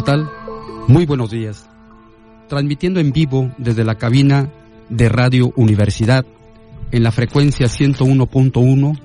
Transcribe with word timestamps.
¿qué 0.00 0.06
tal? 0.06 0.30
Muy 0.88 1.04
buenos 1.04 1.30
días. 1.30 1.66
Transmitiendo 2.48 3.00
en 3.00 3.12
vivo 3.12 3.52
desde 3.58 3.84
la 3.84 3.96
cabina 3.96 4.48
de 4.88 5.10
Radio 5.10 5.52
Universidad 5.56 6.24
en 6.90 7.02
la 7.02 7.12
frecuencia 7.12 7.66
101.1 7.66 8.98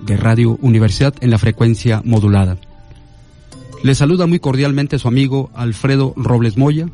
de 0.00 0.16
Radio 0.16 0.56
Universidad 0.62 1.12
en 1.20 1.30
la 1.30 1.36
frecuencia 1.36 2.00
modulada. 2.06 2.56
Le 3.82 3.94
saluda 3.94 4.26
muy 4.26 4.38
cordialmente 4.38 4.98
su 4.98 5.08
amigo 5.08 5.50
Alfredo 5.52 6.14
Robles 6.16 6.56
Moya 6.56 6.88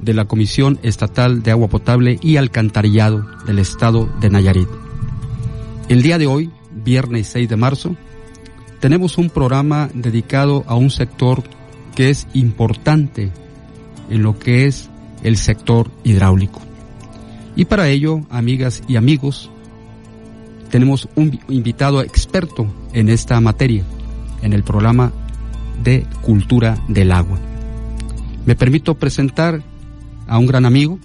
de 0.00 0.14
la 0.14 0.24
Comisión 0.24 0.78
Estatal 0.82 1.42
de 1.42 1.50
Agua 1.50 1.68
Potable 1.68 2.18
y 2.22 2.38
Alcantarillado 2.38 3.26
del 3.44 3.58
Estado 3.58 4.08
de 4.22 4.30
Nayarit. 4.30 4.68
El 5.90 6.00
día 6.00 6.16
de 6.16 6.26
hoy, 6.26 6.50
viernes 6.82 7.26
6 7.26 7.46
de 7.46 7.56
marzo, 7.56 7.94
tenemos 8.80 9.18
un 9.18 9.28
programa 9.28 9.90
dedicado 9.92 10.64
a 10.66 10.76
un 10.76 10.88
sector 10.88 11.42
que 11.94 12.10
es 12.10 12.26
importante 12.34 13.30
en 14.08 14.22
lo 14.22 14.38
que 14.38 14.66
es 14.66 14.88
el 15.22 15.36
sector 15.36 15.90
hidráulico. 16.04 16.60
Y 17.56 17.64
para 17.64 17.88
ello, 17.88 18.20
amigas 18.30 18.82
y 18.88 18.96
amigos, 18.96 19.50
tenemos 20.70 21.08
un 21.16 21.40
invitado 21.48 22.00
experto 22.02 22.66
en 22.92 23.08
esta 23.08 23.40
materia, 23.40 23.84
en 24.42 24.52
el 24.52 24.62
programa 24.62 25.12
de 25.82 26.06
Cultura 26.22 26.78
del 26.88 27.12
Agua. 27.12 27.38
Me 28.46 28.56
permito 28.56 28.94
presentar 28.94 29.62
a 30.26 30.38
un 30.38 30.46
gran 30.46 30.64
amigo. 30.64 30.98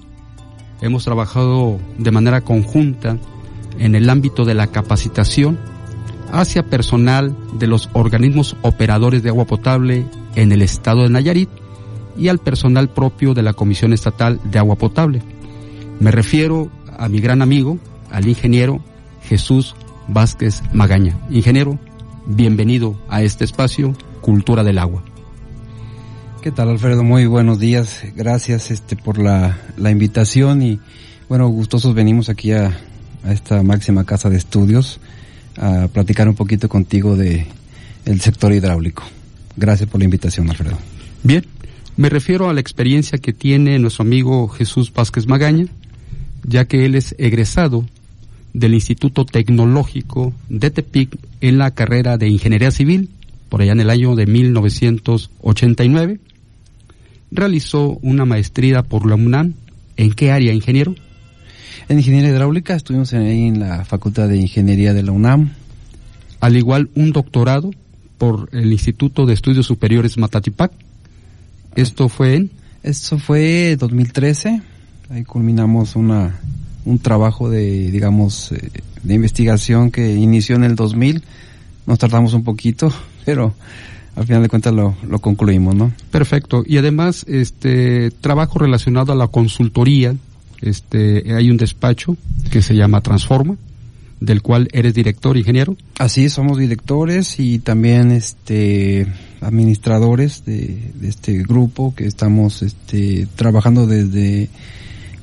Hemos 0.81 1.03
trabajado 1.03 1.79
de 1.97 2.11
manera 2.11 2.41
conjunta 2.41 3.17
en 3.79 3.95
el 3.95 4.09
ámbito 4.09 4.45
de 4.45 4.53
la 4.53 4.67
capacitación 4.67 5.57
hacia 6.31 6.63
personal 6.63 7.35
de 7.57 7.67
los 7.67 7.89
organismos 7.93 8.55
operadores 8.61 9.23
de 9.23 9.29
agua 9.29 9.45
potable 9.45 10.05
en 10.35 10.51
el 10.51 10.61
estado 10.61 11.03
de 11.03 11.09
Nayarit 11.09 11.49
y 12.17 12.27
al 12.27 12.39
personal 12.39 12.89
propio 12.89 13.33
de 13.33 13.43
la 13.43 13.53
Comisión 13.53 13.93
Estatal 13.93 14.39
de 14.43 14.59
Agua 14.59 14.75
Potable. 14.75 15.21
Me 15.99 16.11
refiero 16.11 16.69
a 16.97 17.09
mi 17.09 17.19
gran 17.19 17.41
amigo, 17.41 17.77
al 18.11 18.27
ingeniero 18.27 18.81
Jesús 19.23 19.75
Vázquez 20.07 20.61
Magaña. 20.73 21.17
Ingeniero, 21.29 21.79
bienvenido 22.25 22.95
a 23.09 23.21
este 23.21 23.43
espacio, 23.43 23.95
Cultura 24.21 24.63
del 24.63 24.77
Agua. 24.77 25.03
¿Qué 26.41 26.51
tal 26.51 26.69
Alfredo? 26.69 27.03
Muy 27.03 27.25
buenos 27.25 27.59
días. 27.59 28.03
Gracias 28.15 28.71
este 28.71 28.95
por 28.95 29.17
la, 29.17 29.57
la 29.77 29.89
invitación 29.89 30.61
y 30.61 30.79
bueno, 31.27 31.47
gustosos 31.47 31.95
venimos 31.95 32.29
aquí 32.29 32.51
a, 32.51 32.77
a 33.23 33.33
esta 33.33 33.63
máxima 33.63 34.03
casa 34.03 34.29
de 34.29 34.37
estudios 34.37 34.99
a 35.57 35.87
platicar 35.87 36.27
un 36.27 36.35
poquito 36.35 36.69
contigo 36.69 37.15
de 37.15 37.45
el 38.05 38.21
sector 38.21 38.53
hidráulico. 38.53 39.03
Gracias 39.57 39.89
por 39.89 39.99
la 39.99 40.05
invitación, 40.05 40.49
Alfredo. 40.49 40.77
Bien, 41.23 41.45
me 41.97 42.09
refiero 42.09 42.49
a 42.49 42.53
la 42.53 42.59
experiencia 42.59 43.17
que 43.17 43.33
tiene 43.33 43.79
nuestro 43.79 44.03
amigo 44.03 44.47
Jesús 44.49 44.91
Vázquez 44.93 45.27
Magaña, 45.27 45.65
ya 46.43 46.65
que 46.65 46.85
él 46.85 46.95
es 46.95 47.15
egresado 47.17 47.85
del 48.53 48.73
Instituto 48.73 49.25
Tecnológico 49.25 50.33
de 50.49 50.71
Tepic 50.71 51.17
en 51.41 51.57
la 51.57 51.71
carrera 51.71 52.17
de 52.17 52.29
Ingeniería 52.29 52.71
Civil, 52.71 53.09
por 53.49 53.61
allá 53.61 53.71
en 53.73 53.79
el 53.79 53.89
año 53.89 54.15
de 54.15 54.25
1989. 54.25 56.19
Realizó 57.31 57.97
una 58.01 58.25
maestría 58.25 58.83
por 58.83 59.07
la 59.07 59.15
UNAM. 59.15 59.53
¿En 59.97 60.11
qué 60.11 60.31
área, 60.31 60.53
ingeniero? 60.53 60.95
En 61.87 61.99
Ingeniería 61.99 62.31
Hidráulica 62.31 62.73
estuvimos 62.73 63.13
ahí 63.13 63.43
en 63.43 63.59
la 63.59 63.85
Facultad 63.85 64.27
de 64.27 64.37
Ingeniería 64.37 64.95
de 64.95 65.03
la 65.03 65.11
UNAM. 65.11 65.51
Al 66.39 66.57
igual 66.57 66.89
un 66.95 67.11
doctorado 67.11 67.69
por 68.17 68.49
el 68.53 68.71
Instituto 68.71 69.27
de 69.27 69.35
Estudios 69.35 69.67
Superiores 69.67 70.17
Matatipac. 70.17 70.71
¿Esto 71.75 72.09
fue 72.09 72.35
en? 72.37 72.51
Esto 72.81 73.19
fue 73.19 73.75
2013. 73.77 74.63
Ahí 75.11 75.23
culminamos 75.25 75.95
una, 75.95 76.39
un 76.85 76.97
trabajo 76.97 77.51
de, 77.51 77.91
digamos, 77.91 78.51
eh, 78.51 78.71
de 79.03 79.13
investigación 79.13 79.91
que 79.91 80.15
inició 80.15 80.55
en 80.55 80.63
el 80.63 80.75
2000. 80.75 81.21
Nos 81.85 81.99
tardamos 81.99 82.33
un 82.33 82.43
poquito, 82.43 82.91
pero 83.25 83.53
al 84.15 84.25
final 84.25 84.41
de 84.41 84.49
cuentas 84.49 84.73
lo, 84.73 84.95
lo 85.07 85.19
concluimos, 85.19 85.75
¿no? 85.75 85.93
Perfecto. 86.09 86.63
Y 86.65 86.77
además, 86.77 87.25
este 87.27 88.09
trabajo 88.09 88.57
relacionado 88.57 89.11
a 89.11 89.15
la 89.15 89.27
consultoría, 89.27 90.15
este, 90.61 91.33
hay 91.33 91.49
un 91.49 91.57
despacho 91.57 92.17
que 92.51 92.61
se 92.61 92.75
llama 92.75 93.01
Transforma, 93.01 93.57
del 94.19 94.41
cual 94.41 94.67
eres 94.71 94.93
director, 94.93 95.37
ingeniero. 95.37 95.75
Así, 95.99 96.29
somos 96.29 96.57
directores 96.57 97.39
y 97.39 97.59
también 97.59 98.11
este 98.11 99.07
administradores 99.41 100.45
de, 100.45 100.91
de 100.95 101.07
este 101.07 101.43
grupo 101.43 101.93
que 101.93 102.07
estamos 102.07 102.63
este, 102.63 103.27
trabajando 103.35 103.85
desde 103.85 104.49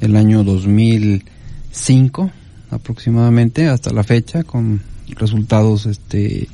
el 0.00 0.16
año 0.16 0.44
2005 0.44 2.30
aproximadamente 2.70 3.68
hasta 3.68 3.92
la 3.92 4.04
fecha 4.04 4.44
con 4.44 4.80
resultados 5.08 5.86
este 5.86 6.48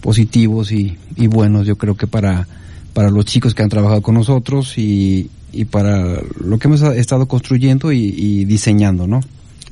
positivos 0.00 0.72
y, 0.72 0.96
y 1.16 1.26
buenos 1.26 1.66
yo 1.66 1.76
creo 1.76 1.96
que 1.96 2.06
para 2.06 2.46
para 2.94 3.10
los 3.10 3.24
chicos 3.24 3.54
que 3.54 3.62
han 3.62 3.68
trabajado 3.68 4.02
con 4.02 4.14
nosotros 4.14 4.78
y, 4.78 5.30
y 5.52 5.64
para 5.66 6.20
lo 6.38 6.58
que 6.58 6.68
hemos 6.68 6.82
estado 6.82 7.26
construyendo 7.26 7.92
y, 7.92 8.14
y, 8.16 8.44
diseñando, 8.44 9.06
¿no? 9.06 9.20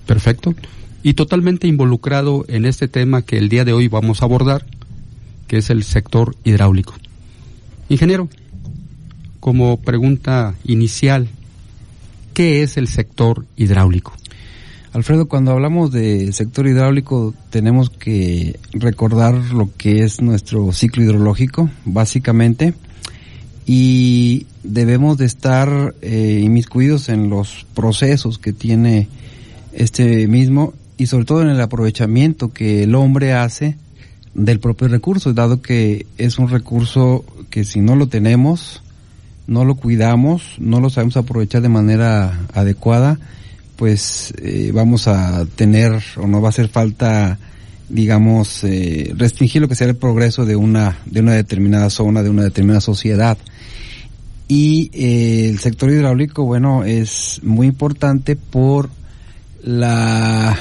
Perfecto. 0.07 0.55
Y 1.03 1.15
totalmente 1.15 1.69
involucrado 1.69 2.45
en 2.49 2.65
este 2.65 2.89
tema 2.89 3.23
que 3.23 3.39
el 3.39 3.49
día 3.49 3.65
de 3.65 3.73
hoy 3.73 3.89
vamos 3.89 4.23
a 4.23 4.25
abordar, 4.25 4.67
que 5.47 5.59
es 5.59 5.71
el 5.71 5.85
sector 5.85 6.37
hidráulico. 6.45 6.95
Ingeniero, 7.89 8.29
como 9.41 9.79
pregunta 9.79 10.55
inicial, 10.65 11.29
¿qué 12.35 12.63
es 12.63 12.77
el 12.77 12.89
sector 12.89 13.47
hidráulico? 13.57 14.13
Alfredo, 14.93 15.29
cuando 15.29 15.53
hablamos 15.53 15.93
de 15.93 16.33
sector 16.33 16.67
hidráulico 16.67 17.35
tenemos 17.51 17.91
que 17.91 18.59
recordar 18.73 19.35
lo 19.53 19.71
que 19.77 20.03
es 20.03 20.21
nuestro 20.21 20.73
ciclo 20.73 21.03
hidrológico, 21.03 21.71
básicamente, 21.85 22.75
y 23.67 24.47
debemos 24.69 25.17
de 25.17 25.25
estar 25.25 25.95
eh, 26.03 26.41
inmiscuidos 26.43 27.09
en 27.09 27.31
los 27.31 27.67
procesos 27.75 28.39
que 28.39 28.53
tiene 28.53 29.09
este 29.73 30.29
mismo 30.29 30.75
y 30.99 31.07
sobre 31.07 31.25
todo 31.25 31.43
en 31.43 31.49
el 31.49 31.61
aprovechamiento 31.61 32.53
que 32.53 32.83
el 32.83 32.95
hombre 32.95 33.33
hace 33.33 33.77
del 34.35 34.61
propio 34.61 34.89
recurso, 34.89 35.33
dado 35.33 35.63
que 35.63 36.07
es 36.19 36.39
un 36.39 36.49
recurso 36.49 37.25
que 37.51 37.65
si 37.65 37.81
no 37.81 37.97
lo 37.97 38.09
tenemos, 38.09 38.83
no 39.47 39.65
lo 39.65 39.75
cuidamos, 39.75 40.57
no 40.59 40.81
lo 40.81 40.91
sabemos 40.91 41.17
aprovechar 41.17 41.63
de 41.63 41.71
manera 41.71 42.47
adecuada, 42.53 43.19
pues 43.77 44.35
eh, 44.43 44.71
vamos 44.75 45.09
a 45.09 45.47
tener 45.57 46.03
o 46.17 46.27
no 46.27 46.43
va 46.43 46.49
a 46.49 46.51
hacer 46.51 46.69
falta 46.69 47.39
digamos 47.89 48.65
eh, 48.65 49.15
restringir 49.17 49.63
lo 49.63 49.69
que 49.69 49.75
sea 49.75 49.87
el 49.87 49.97
progreso 49.97 50.45
de 50.45 50.57
una 50.57 50.99
de 51.07 51.21
una 51.21 51.33
determinada 51.33 51.89
zona 51.89 52.23
de 52.23 52.29
una 52.29 52.43
determinada 52.43 52.83
sociedad 52.83 53.39
y 54.49 54.91
eh, 54.95 55.51
el 55.51 55.59
sector 55.59 55.91
hidráulico 55.91 56.45
bueno 56.45 56.85
es 56.85 57.41
muy 57.43 57.67
importante 57.67 58.35
por 58.37 58.91
la 59.63 60.59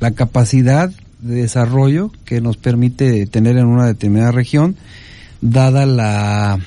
la 0.00 0.10
capacidad 0.10 0.90
de 1.20 1.34
desarrollo 1.36 2.10
que 2.24 2.40
nos 2.40 2.56
permite 2.56 3.26
tener 3.26 3.56
en 3.56 3.66
una 3.66 3.86
determinada 3.86 4.32
región 4.32 4.76
dada 5.40 5.86
la 5.86 6.58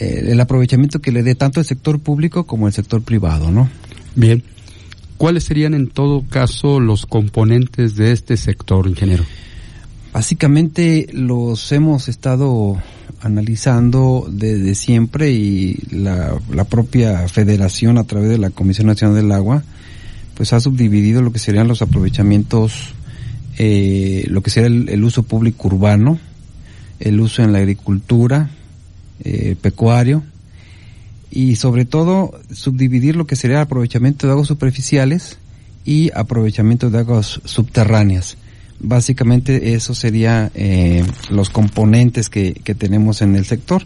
eh, 0.00 0.24
el 0.28 0.40
aprovechamiento 0.40 1.00
que 1.00 1.12
le 1.12 1.22
dé 1.22 1.34
tanto 1.34 1.60
el 1.60 1.66
sector 1.66 2.00
público 2.00 2.44
como 2.44 2.66
el 2.66 2.72
sector 2.72 3.02
privado, 3.02 3.50
¿no? 3.50 3.68
Bien. 4.16 4.42
¿Cuáles 5.16 5.44
serían 5.44 5.74
en 5.74 5.88
todo 5.88 6.24
caso 6.28 6.80
los 6.80 7.06
componentes 7.06 7.94
de 7.94 8.10
este 8.12 8.36
sector, 8.36 8.88
ingeniero? 8.88 9.24
Básicamente 10.14 11.08
los 11.12 11.72
hemos 11.72 12.08
estado 12.08 12.80
analizando 13.20 14.28
desde 14.30 14.76
siempre 14.76 15.32
y 15.32 15.76
la, 15.90 16.38
la, 16.50 16.64
propia 16.64 17.26
federación 17.26 17.98
a 17.98 18.04
través 18.04 18.30
de 18.30 18.38
la 18.38 18.50
Comisión 18.50 18.86
Nacional 18.86 19.16
del 19.16 19.32
Agua 19.32 19.64
pues 20.34 20.52
ha 20.52 20.60
subdividido 20.60 21.20
lo 21.20 21.32
que 21.32 21.40
serían 21.40 21.66
los 21.66 21.82
aprovechamientos, 21.82 22.94
eh, 23.58 24.24
lo 24.28 24.40
que 24.40 24.50
sería 24.50 24.68
el, 24.68 24.88
el, 24.88 25.02
uso 25.02 25.24
público 25.24 25.66
urbano, 25.66 26.20
el 27.00 27.20
uso 27.20 27.42
en 27.42 27.52
la 27.52 27.58
agricultura, 27.58 28.50
eh, 29.24 29.56
pecuario, 29.60 30.22
y 31.28 31.56
sobre 31.56 31.86
todo 31.86 32.40
subdividir 32.52 33.16
lo 33.16 33.26
que 33.26 33.34
sería 33.34 33.62
aprovechamiento 33.62 34.28
de 34.28 34.32
aguas 34.32 34.46
superficiales 34.46 35.38
y 35.84 36.10
aprovechamiento 36.14 36.90
de 36.90 36.98
aguas 36.98 37.40
subterráneas. 37.44 38.36
Básicamente 38.80 39.74
eso 39.74 39.94
sería 39.94 40.50
eh, 40.54 41.04
los 41.30 41.50
componentes 41.50 42.28
que, 42.28 42.52
que 42.52 42.74
tenemos 42.74 43.22
en 43.22 43.36
el 43.36 43.44
sector. 43.44 43.84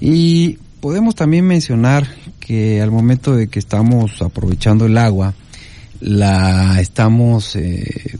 Y 0.00 0.58
podemos 0.80 1.14
también 1.14 1.46
mencionar 1.46 2.06
que 2.38 2.80
al 2.80 2.90
momento 2.90 3.34
de 3.34 3.48
que 3.48 3.58
estamos 3.58 4.22
aprovechando 4.22 4.86
el 4.86 4.98
agua, 4.98 5.34
la 6.00 6.80
estamos 6.80 7.56
eh, 7.56 8.18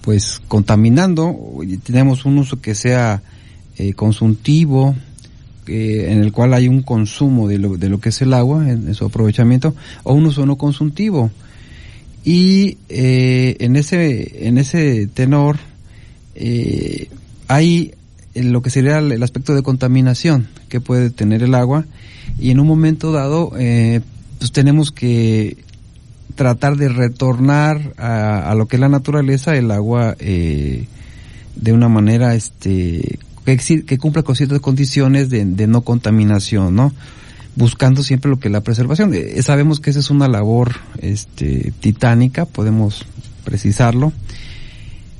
pues 0.00 0.40
contaminando, 0.48 1.36
tenemos 1.82 2.24
un 2.24 2.38
uso 2.38 2.60
que 2.60 2.74
sea 2.74 3.22
eh, 3.76 3.92
consultivo, 3.92 4.94
en 5.66 6.22
el 6.22 6.32
cual 6.32 6.54
hay 6.54 6.66
un 6.66 6.80
consumo 6.80 7.46
de 7.46 7.58
lo, 7.58 7.76
de 7.76 7.90
lo 7.90 8.00
que 8.00 8.08
es 8.08 8.22
el 8.22 8.32
agua, 8.32 8.70
en, 8.70 8.94
su 8.94 9.04
aprovechamiento, 9.04 9.74
o 10.02 10.14
un 10.14 10.24
uso 10.24 10.46
no 10.46 10.56
consultivo. 10.56 11.30
Y 12.28 12.76
eh, 12.90 13.56
en 13.60 13.74
ese 13.74 14.46
en 14.46 14.58
ese 14.58 15.06
tenor 15.06 15.56
eh, 16.34 17.08
hay 17.46 17.94
lo 18.34 18.60
que 18.60 18.68
sería 18.68 18.98
el, 18.98 19.22
aspecto 19.22 19.54
de 19.54 19.62
contaminación 19.62 20.46
que 20.68 20.78
puede 20.78 21.08
tener 21.08 21.42
el 21.42 21.54
agua 21.54 21.86
y 22.38 22.50
en 22.50 22.60
un 22.60 22.66
momento 22.66 23.12
dado 23.12 23.52
eh, 23.58 24.02
pues 24.38 24.52
tenemos 24.52 24.92
que 24.92 25.56
tratar 26.34 26.76
de 26.76 26.90
retornar 26.90 27.94
a, 27.96 28.54
lo 28.54 28.68
que 28.68 28.76
es 28.76 28.80
la 28.80 28.90
naturaleza 28.90 29.56
el 29.56 29.70
agua 29.70 30.14
eh, 30.18 30.84
de 31.56 31.72
una 31.72 31.88
manera 31.88 32.34
este 32.34 33.18
que, 33.46 33.84
que 33.86 33.96
cumpla 33.96 34.22
con 34.22 34.36
ciertas 34.36 34.60
condiciones 34.60 35.30
de, 35.30 35.66
no 35.66 35.80
contaminación, 35.80 36.76
¿no? 36.76 36.92
Buscando 37.58 38.04
siempre 38.04 38.30
lo 38.30 38.38
que 38.38 38.46
es 38.46 38.52
la 38.52 38.60
preservación. 38.60 39.12
Eh, 39.14 39.42
sabemos 39.42 39.80
que 39.80 39.90
esa 39.90 39.98
es 39.98 40.10
una 40.10 40.28
labor 40.28 40.76
este, 41.00 41.72
titánica, 41.80 42.44
podemos 42.46 43.04
precisarlo, 43.42 44.12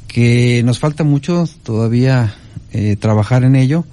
que 0.06 0.62
nos 0.64 0.78
falta 0.78 1.02
mucho 1.02 1.48
todavía 1.64 2.36
eh, 2.72 2.94
trabajar 2.94 3.42
en 3.42 3.56
ello, 3.56 3.84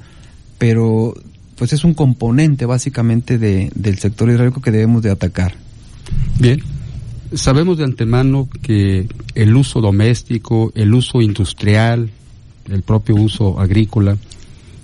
pero 0.60 1.16
pues 1.56 1.74
es 1.74 1.84
un 1.84 1.96
componente 1.96 2.68
básicamente 2.68 3.40
de, 3.40 3.72
del 3.74 3.98
sector 3.98 4.30
hidráulico 4.30 4.62
que 4.62 4.70
debemos 4.70 5.02
de 5.02 5.10
atacar. 5.10 5.56
Bien, 6.40 6.62
sabemos 7.34 7.80
de 7.80 7.86
antemano 7.86 8.48
que 8.62 9.08
el 9.34 9.56
uso 9.56 9.82
doméstico, 9.82 10.72
el 10.76 10.94
uso 10.94 11.20
industrial, 11.20 12.12
el 12.70 12.82
propio 12.84 13.16
uso 13.16 13.60
agrícola, 13.60 14.18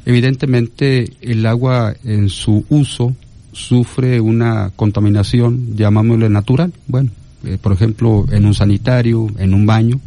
evidentemente 0.04 1.14
el 1.22 1.46
agua 1.46 1.94
en 2.04 2.30
su 2.30 2.66
uso 2.70 3.16
sufre 3.52 4.22
una 4.22 4.72
contaminación, 4.76 5.76
llamámosle 5.76 6.30
natural. 6.30 6.74
Bueno, 6.88 7.12
eh, 7.44 7.58
por 7.62 7.74
ejemplo, 7.74 8.26
en 8.32 8.46
un 8.46 8.54
sanitario, 8.54 9.28
en 9.38 9.54
un 9.54 9.66
baño, 9.66 10.00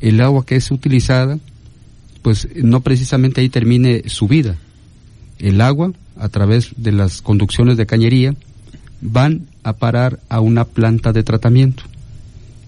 el 0.00 0.20
agua 0.20 0.44
que 0.44 0.56
es 0.56 0.70
utilizada, 0.70 1.38
pues 2.22 2.48
no 2.56 2.80
precisamente 2.80 3.40
ahí 3.40 3.48
termine 3.48 4.02
su 4.06 4.26
vida. 4.26 4.56
El 5.38 5.60
agua, 5.60 5.92
a 6.18 6.28
través 6.28 6.70
de 6.76 6.92
las 6.92 7.22
conducciones 7.22 7.76
de 7.76 7.86
cañería, 7.86 8.34
van 9.00 9.46
a 9.62 9.74
parar 9.74 10.20
a 10.28 10.40
una 10.40 10.64
planta 10.64 11.12
de 11.12 11.22
tratamiento. 11.22 11.84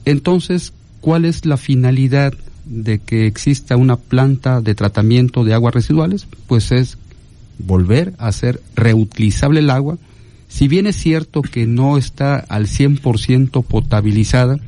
Entonces, 0.04 0.72
¿cuál 1.00 1.24
es 1.24 1.44
la 1.44 1.56
finalidad 1.56 2.34
de 2.66 2.98
que 2.98 3.26
exista 3.26 3.76
una 3.76 3.96
planta 3.96 4.60
de 4.60 4.74
tratamiento 4.74 5.44
de 5.44 5.54
aguas 5.54 5.74
residuales? 5.74 6.26
Pues 6.46 6.70
es 6.70 6.98
volver 7.58 8.14
a 8.18 8.28
hacer 8.28 8.60
reutilizable 8.74 9.60
el 9.60 9.70
agua. 9.70 9.98
Si 10.48 10.68
bien 10.68 10.86
es 10.86 10.96
cierto 10.96 11.42
que 11.42 11.66
no 11.66 11.98
está 11.98 12.36
al 12.36 12.66
100% 12.66 13.64
potabilizada, 13.64 14.58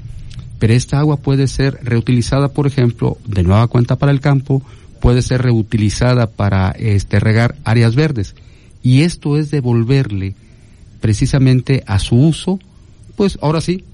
pero 0.58 0.74
esta 0.74 0.98
agua 0.98 1.16
puede 1.16 1.46
ser 1.46 1.78
reutilizada, 1.82 2.48
por 2.48 2.66
ejemplo, 2.66 3.16
de 3.26 3.42
nueva 3.42 3.66
cuenta 3.68 3.96
para 3.96 4.12
el 4.12 4.20
campo, 4.20 4.62
puede 5.00 5.22
ser 5.22 5.42
reutilizada 5.42 6.26
para 6.26 6.70
este 6.72 7.18
regar 7.18 7.56
áreas 7.64 7.94
verdes. 7.94 8.34
Y 8.82 9.02
esto 9.02 9.38
es 9.38 9.50
devolverle 9.50 10.34
precisamente 11.00 11.82
a 11.86 11.98
su 11.98 12.16
uso, 12.16 12.58
pues 13.16 13.38
ahora 13.40 13.60
sí, 13.60 13.84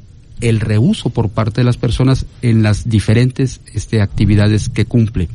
el 0.41 0.61
reuso 0.61 1.11
por 1.11 1.31
parte 1.31 1.61
de 1.61 1.65
las 1.65 1.77
personas 1.77 2.27
en 2.43 2.63
las 2.63 2.89
diferentes 2.89 3.61
este, 3.73 4.01
actividades 4.01 4.69
que 4.69 4.85
cumple. 4.85 5.29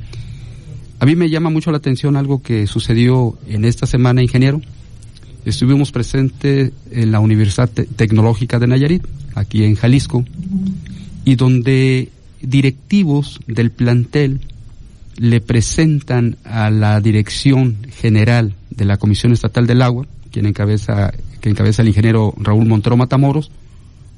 A 1.01 1.05
mí 1.07 1.15
me 1.15 1.31
llama 1.31 1.49
mucho 1.49 1.71
la 1.71 1.77
atención 1.77 2.15
algo 2.15 2.43
que 2.43 2.67
sucedió 2.67 3.35
en 3.47 3.65
esta 3.65 3.87
semana, 3.87 4.21
ingeniero. 4.21 4.61
Estuvimos 5.45 5.91
presentes 5.91 6.73
en 6.91 7.11
la 7.11 7.19
Universidad 7.19 7.71
Tecnológica 7.71 8.59
de 8.59 8.67
Nayarit, 8.67 9.03
aquí 9.33 9.63
en 9.63 9.73
Jalisco, 9.73 10.23
y 11.25 11.37
donde 11.37 12.09
directivos 12.43 13.39
del 13.47 13.71
plantel 13.71 14.41
le 15.17 15.41
presentan 15.41 16.37
a 16.43 16.69
la 16.69 17.01
Dirección 17.01 17.77
General 17.99 18.53
de 18.69 18.85
la 18.85 18.97
Comisión 18.97 19.33
Estatal 19.33 19.65
del 19.65 19.81
Agua, 19.81 20.05
quien 20.31 20.45
encabeza, 20.45 21.11
que 21.41 21.49
encabeza 21.49 21.81
el 21.81 21.87
ingeniero 21.87 22.35
Raúl 22.37 22.67
Montero 22.67 22.95
Matamoros, 22.95 23.49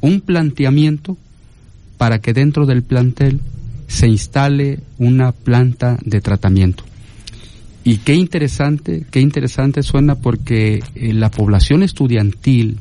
un 0.01 0.19
planteamiento 0.19 1.15
para 1.97 2.19
que 2.19 2.33
dentro 2.33 2.65
del 2.65 2.83
plantel 2.83 3.39
se 3.93 4.07
instale 4.07 4.79
una 4.97 5.31
planta 5.31 5.99
de 6.03 6.19
tratamiento. 6.19 6.83
Y 7.83 7.97
qué 7.97 8.15
interesante, 8.15 9.05
qué 9.11 9.19
interesante 9.19 9.83
suena 9.83 10.15
porque 10.15 10.81
eh, 10.95 11.13
la 11.13 11.29
población 11.29 11.83
estudiantil 11.83 12.79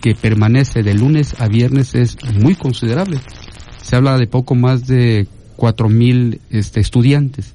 que 0.00 0.14
permanece 0.14 0.84
de 0.84 0.94
lunes 0.94 1.34
a 1.40 1.48
viernes 1.48 1.96
es 1.96 2.16
muy 2.32 2.54
considerable. 2.54 3.18
Se 3.82 3.96
habla 3.96 4.18
de 4.18 4.28
poco 4.28 4.54
más 4.54 4.86
de 4.86 5.26
cuatro 5.56 5.88
mil 5.88 6.40
este, 6.50 6.78
estudiantes. 6.78 7.54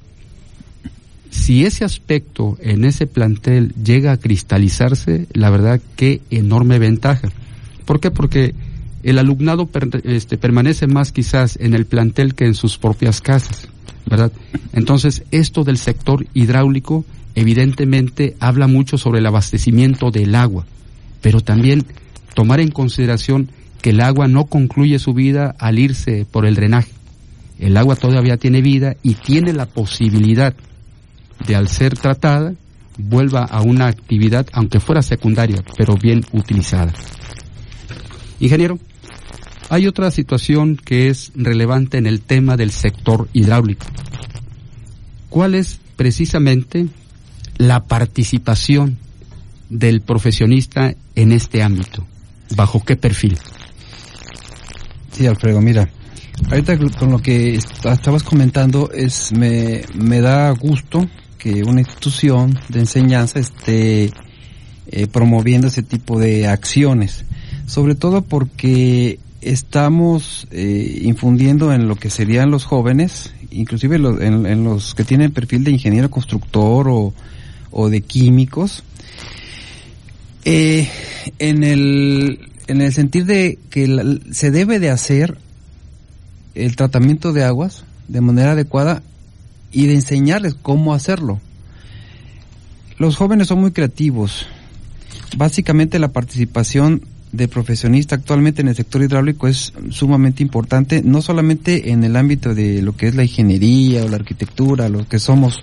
Si 1.30 1.64
ese 1.64 1.86
aspecto 1.86 2.58
en 2.60 2.84
ese 2.84 3.06
plantel 3.06 3.72
llega 3.82 4.12
a 4.12 4.18
cristalizarse, 4.18 5.28
la 5.32 5.48
verdad 5.48 5.80
qué 5.96 6.20
enorme 6.30 6.78
ventaja. 6.78 7.30
¿Por 7.86 8.00
qué? 8.00 8.10
Porque 8.10 8.54
el 9.06 9.20
alumnado 9.20 9.68
este, 10.02 10.36
permanece 10.36 10.88
más 10.88 11.12
quizás 11.12 11.56
en 11.60 11.74
el 11.74 11.86
plantel 11.86 12.34
que 12.34 12.44
en 12.44 12.54
sus 12.54 12.76
propias 12.76 13.20
casas, 13.20 13.68
¿verdad? 14.04 14.32
Entonces, 14.72 15.22
esto 15.30 15.62
del 15.62 15.78
sector 15.78 16.26
hidráulico 16.34 17.04
evidentemente 17.36 18.34
habla 18.40 18.66
mucho 18.66 18.98
sobre 18.98 19.20
el 19.20 19.26
abastecimiento 19.26 20.10
del 20.10 20.34
agua, 20.34 20.66
pero 21.20 21.40
también 21.40 21.86
tomar 22.34 22.58
en 22.58 22.72
consideración 22.72 23.48
que 23.80 23.90
el 23.90 24.00
agua 24.00 24.26
no 24.26 24.46
concluye 24.46 24.98
su 24.98 25.14
vida 25.14 25.54
al 25.60 25.78
irse 25.78 26.26
por 26.28 26.44
el 26.44 26.56
drenaje. 26.56 26.90
El 27.60 27.76
agua 27.76 27.94
todavía 27.94 28.38
tiene 28.38 28.60
vida 28.60 28.96
y 29.04 29.14
tiene 29.14 29.52
la 29.52 29.66
posibilidad 29.66 30.52
de 31.46 31.54
al 31.54 31.68
ser 31.68 31.96
tratada 31.96 32.54
vuelva 32.98 33.44
a 33.44 33.62
una 33.62 33.86
actividad, 33.86 34.48
aunque 34.52 34.80
fuera 34.80 35.00
secundaria, 35.00 35.62
pero 35.76 35.94
bien 35.94 36.24
utilizada. 36.32 36.92
Ingeniero, 38.40 38.80
hay 39.68 39.86
otra 39.86 40.10
situación 40.10 40.76
que 40.76 41.08
es 41.08 41.32
relevante 41.34 41.98
en 41.98 42.06
el 42.06 42.20
tema 42.20 42.56
del 42.56 42.70
sector 42.70 43.28
hidráulico. 43.32 43.86
¿Cuál 45.28 45.54
es 45.54 45.78
precisamente 45.96 46.86
la 47.58 47.84
participación 47.84 48.98
del 49.68 50.00
profesionista 50.00 50.94
en 51.14 51.32
este 51.32 51.62
ámbito? 51.62 52.06
¿Bajo 52.54 52.84
qué 52.84 52.96
perfil? 52.96 53.38
Sí, 55.12 55.26
Alfredo, 55.26 55.60
mira, 55.60 55.88
ahorita 56.50 56.78
con 56.98 57.10
lo 57.10 57.18
que 57.18 57.54
estabas 57.54 58.22
comentando 58.22 58.90
es 58.92 59.32
me, 59.32 59.82
me 59.94 60.20
da 60.20 60.50
gusto 60.50 61.08
que 61.38 61.62
una 61.64 61.80
institución 61.80 62.58
de 62.68 62.80
enseñanza 62.80 63.40
esté 63.40 64.10
eh, 64.88 65.06
promoviendo 65.06 65.68
ese 65.68 65.82
tipo 65.82 66.18
de 66.18 66.46
acciones, 66.46 67.24
sobre 67.66 67.94
todo 67.94 68.22
porque 68.22 69.18
estamos 69.50 70.48
eh, 70.50 71.00
infundiendo 71.02 71.72
en 71.72 71.88
lo 71.88 71.96
que 71.96 72.10
serían 72.10 72.50
los 72.50 72.64
jóvenes, 72.64 73.32
inclusive 73.50 73.96
en, 73.96 74.64
los 74.64 74.94
que 74.94 75.04
tienen 75.04 75.32
perfil 75.32 75.64
de 75.64 75.70
ingeniero 75.70 76.10
constructor 76.10 76.88
o, 77.70 77.88
de 77.88 78.00
químicos, 78.00 78.82
eh, 80.44 80.88
en 81.38 81.62
el 81.62 82.40
en 82.68 82.80
el 82.82 82.92
sentido 82.92 83.26
de 83.26 83.58
que 83.70 84.20
se 84.32 84.50
debe 84.50 84.80
de 84.80 84.90
hacer 84.90 85.38
el 86.54 86.74
tratamiento 86.74 87.32
de 87.32 87.44
aguas 87.44 87.84
de 88.08 88.20
manera 88.20 88.52
adecuada 88.52 89.02
y 89.70 89.86
de 89.86 89.94
enseñarles 89.94 90.54
cómo 90.54 90.94
hacerlo. 90.94 91.40
Los 92.98 93.16
jóvenes 93.16 93.48
son 93.48 93.60
muy 93.60 93.72
creativos. 93.72 94.46
Básicamente 95.36 95.98
la 95.98 96.12
participación 96.12 97.02
de 97.36 97.48
profesionista 97.48 98.16
actualmente 98.16 98.62
en 98.62 98.68
el 98.68 98.74
sector 98.74 99.02
hidráulico 99.02 99.46
es 99.46 99.72
sumamente 99.90 100.42
importante, 100.42 101.02
no 101.02 101.22
solamente 101.22 101.90
en 101.90 102.02
el 102.04 102.16
ámbito 102.16 102.54
de 102.54 102.82
lo 102.82 102.96
que 102.96 103.08
es 103.08 103.14
la 103.14 103.22
ingeniería 103.22 104.04
o 104.04 104.08
la 104.08 104.16
arquitectura, 104.16 104.88
los 104.88 105.06
que 105.06 105.18
somos 105.18 105.60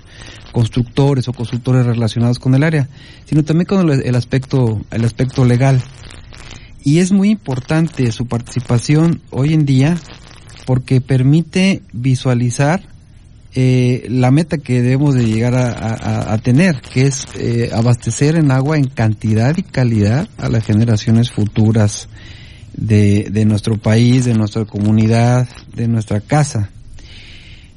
constructores 0.52 1.26
o 1.28 1.32
consultores 1.32 1.84
relacionados 1.84 2.38
con 2.38 2.54
el 2.54 2.62
área, 2.62 2.88
sino 3.24 3.42
también 3.42 3.66
con 3.66 3.90
el 3.90 4.14
aspecto, 4.14 4.80
el 4.90 5.04
aspecto 5.04 5.44
legal. 5.44 5.82
Y 6.84 6.98
es 6.98 7.12
muy 7.12 7.30
importante 7.30 8.12
su 8.12 8.26
participación 8.26 9.20
hoy 9.30 9.52
en 9.54 9.66
día 9.66 9.98
porque 10.66 11.00
permite 11.00 11.82
visualizar 11.92 12.93
eh, 13.56 14.06
la 14.08 14.32
meta 14.32 14.58
que 14.58 14.82
debemos 14.82 15.14
de 15.14 15.26
llegar 15.26 15.54
a, 15.54 16.36
tener, 16.38 16.80
que 16.80 17.06
es 17.06 17.26
eh, 17.38 17.70
abastecer 17.72 18.34
en 18.34 18.50
agua 18.50 18.76
en 18.76 18.88
cantidad 18.88 19.56
y 19.56 19.62
calidad 19.62 20.28
a 20.38 20.48
las 20.48 20.64
generaciones 20.64 21.30
futuras 21.30 22.08
de, 22.76 23.28
de 23.30 23.44
nuestro 23.44 23.78
país, 23.78 24.24
de 24.24 24.34
nuestra 24.34 24.64
comunidad, 24.64 25.48
de 25.72 25.86
nuestra 25.86 26.20
casa. 26.20 26.70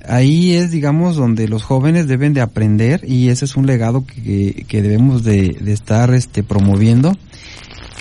ahí 0.07 0.55
es, 0.55 0.71
digamos, 0.71 1.15
donde 1.15 1.47
los 1.47 1.61
jóvenes 1.61 2.07
deben 2.07 2.33
de 2.33 2.41
aprender 2.41 3.01
y 3.07 3.29
ese 3.29 3.45
es 3.45 3.55
un 3.55 3.67
legado 3.67 4.03
que, 4.03 4.65
que 4.67 4.81
debemos 4.81 5.23
de, 5.23 5.57
de, 5.61 5.73
estar 5.73 6.11
este, 6.11 6.41
promoviendo, 6.41 7.15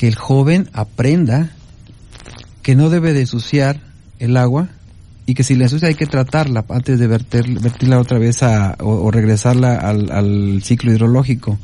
que 0.00 0.09
el 0.09 0.14
joven 0.14 0.71
aprenda 0.73 1.50
que 2.62 2.75
no 2.75 2.88
debe 2.88 3.12
de 3.12 3.21
ensuciar 3.21 3.80
el 4.18 4.38
agua 4.38 4.71
y 5.26 5.35
que 5.35 5.42
si 5.42 5.56
la 5.56 5.64
ensucia 5.64 5.88
hay 5.88 5.97
que 5.97 6.06
tratarla 6.06 6.64
antes 6.68 7.00
de 7.00 7.09
vertirla 7.09 7.99
otra 7.99 8.18
vez 8.18 8.45
a, 8.45 8.76
o, 8.78 8.90
o 8.90 9.11
regresarla 9.11 9.76
al, 9.76 10.11
al, 10.12 10.62
ciclo 10.62 10.92
hidrológico. 10.92 11.59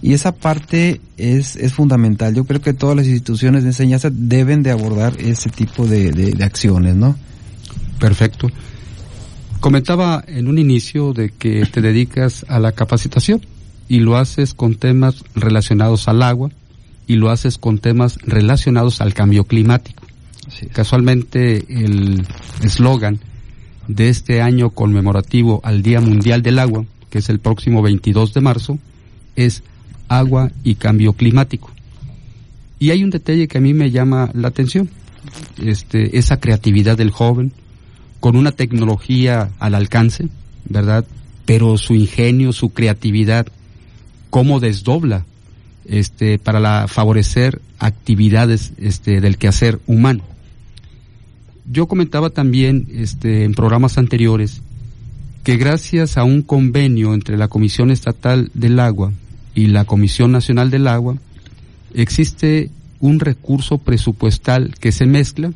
Y 0.00 0.14
esa 0.14 0.32
parte 0.32 1.00
es, 1.16 1.56
es 1.56 1.72
fundamental. 1.72 2.34
Yo 2.34 2.44
creo 2.44 2.60
que 2.60 2.72
todas 2.72 2.96
las 2.96 3.06
instituciones 3.06 3.62
de 3.62 3.70
enseñanza 3.70 4.10
deben 4.10 4.62
de 4.62 4.70
abordar 4.70 5.18
ese 5.18 5.50
tipo 5.50 5.86
de, 5.86 6.12
de, 6.12 6.32
de 6.32 6.44
acciones, 6.44 6.94
¿no? 6.94 7.16
Perfecto. 8.00 8.50
Comentaba 9.60 10.22
en 10.26 10.48
un 10.48 10.58
inicio 10.58 11.12
de 11.12 11.30
que 11.30 11.64
te 11.66 11.80
dedicas 11.80 12.44
a 12.48 12.58
la 12.58 12.72
capacitación 12.72 13.40
y 13.88 14.00
lo 14.00 14.16
haces 14.16 14.54
con 14.54 14.74
temas 14.74 15.24
relacionados 15.34 16.08
al 16.08 16.22
agua 16.22 16.50
y 17.06 17.16
lo 17.16 17.30
haces 17.30 17.58
con 17.58 17.78
temas 17.78 18.18
relacionados 18.22 19.00
al 19.00 19.14
cambio 19.14 19.44
climático. 19.44 20.03
Casualmente 20.72 21.64
el 21.68 22.26
eslogan 22.62 23.20
de 23.88 24.08
este 24.08 24.40
año 24.40 24.70
conmemorativo 24.70 25.60
al 25.64 25.82
Día 25.82 26.00
Mundial 26.00 26.42
del 26.42 26.58
Agua, 26.58 26.84
que 27.10 27.18
es 27.18 27.28
el 27.28 27.38
próximo 27.38 27.82
22 27.82 28.34
de 28.34 28.40
marzo, 28.40 28.78
es 29.36 29.62
agua 30.08 30.50
y 30.62 30.76
cambio 30.76 31.12
climático. 31.12 31.70
Y 32.78 32.90
hay 32.90 33.04
un 33.04 33.10
detalle 33.10 33.48
que 33.48 33.58
a 33.58 33.60
mí 33.60 33.72
me 33.74 33.90
llama 33.90 34.30
la 34.34 34.48
atención, 34.48 34.90
este, 35.62 36.18
esa 36.18 36.40
creatividad 36.40 36.96
del 36.96 37.10
joven, 37.10 37.52
con 38.20 38.36
una 38.36 38.52
tecnología 38.52 39.50
al 39.58 39.74
alcance, 39.74 40.28
¿verdad? 40.68 41.04
Pero 41.46 41.76
su 41.78 41.94
ingenio, 41.94 42.52
su 42.52 42.70
creatividad, 42.70 43.46
cómo 44.30 44.60
desdobla 44.60 45.24
este, 45.84 46.38
para 46.38 46.88
favorecer 46.88 47.60
actividades 47.78 48.72
este, 48.78 49.20
del 49.20 49.36
quehacer 49.36 49.78
humano. 49.86 50.24
Yo 51.70 51.86
comentaba 51.86 52.30
también 52.30 52.86
este, 52.92 53.44
en 53.44 53.54
programas 53.54 53.96
anteriores 53.96 54.60
que 55.44 55.56
gracias 55.56 56.16
a 56.16 56.24
un 56.24 56.42
convenio 56.42 57.14
entre 57.14 57.36
la 57.36 57.48
Comisión 57.48 57.90
Estatal 57.90 58.50
del 58.54 58.80
Agua 58.80 59.12
y 59.54 59.66
la 59.68 59.84
Comisión 59.84 60.32
Nacional 60.32 60.70
del 60.70 60.88
Agua, 60.88 61.16
existe 61.94 62.70
un 63.00 63.20
recurso 63.20 63.78
presupuestal 63.78 64.74
que 64.80 64.92
se 64.92 65.06
mezcla 65.06 65.52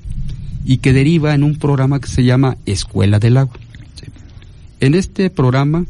y 0.65 0.79
que 0.79 0.93
deriva 0.93 1.35
en 1.35 1.43
un 1.43 1.57
programa 1.57 2.01
que 2.01 2.09
se 2.09 2.25
llama 2.25 2.59
Escuela 2.67 3.19
del 3.19 3.39
Agua. 3.39 3.57
En 4.81 4.95
este 4.95 5.31
programa 5.31 5.87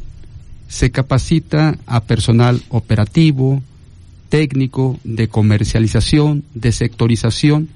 se 0.69 0.91
capacita 0.91 1.79
a 1.87 2.05
personal 2.05 2.63
operativo, 2.69 3.63
técnico, 4.29 4.99
de 5.05 5.29
comercialización, 5.29 6.45
de 6.55 6.73
sectorización 6.73 7.69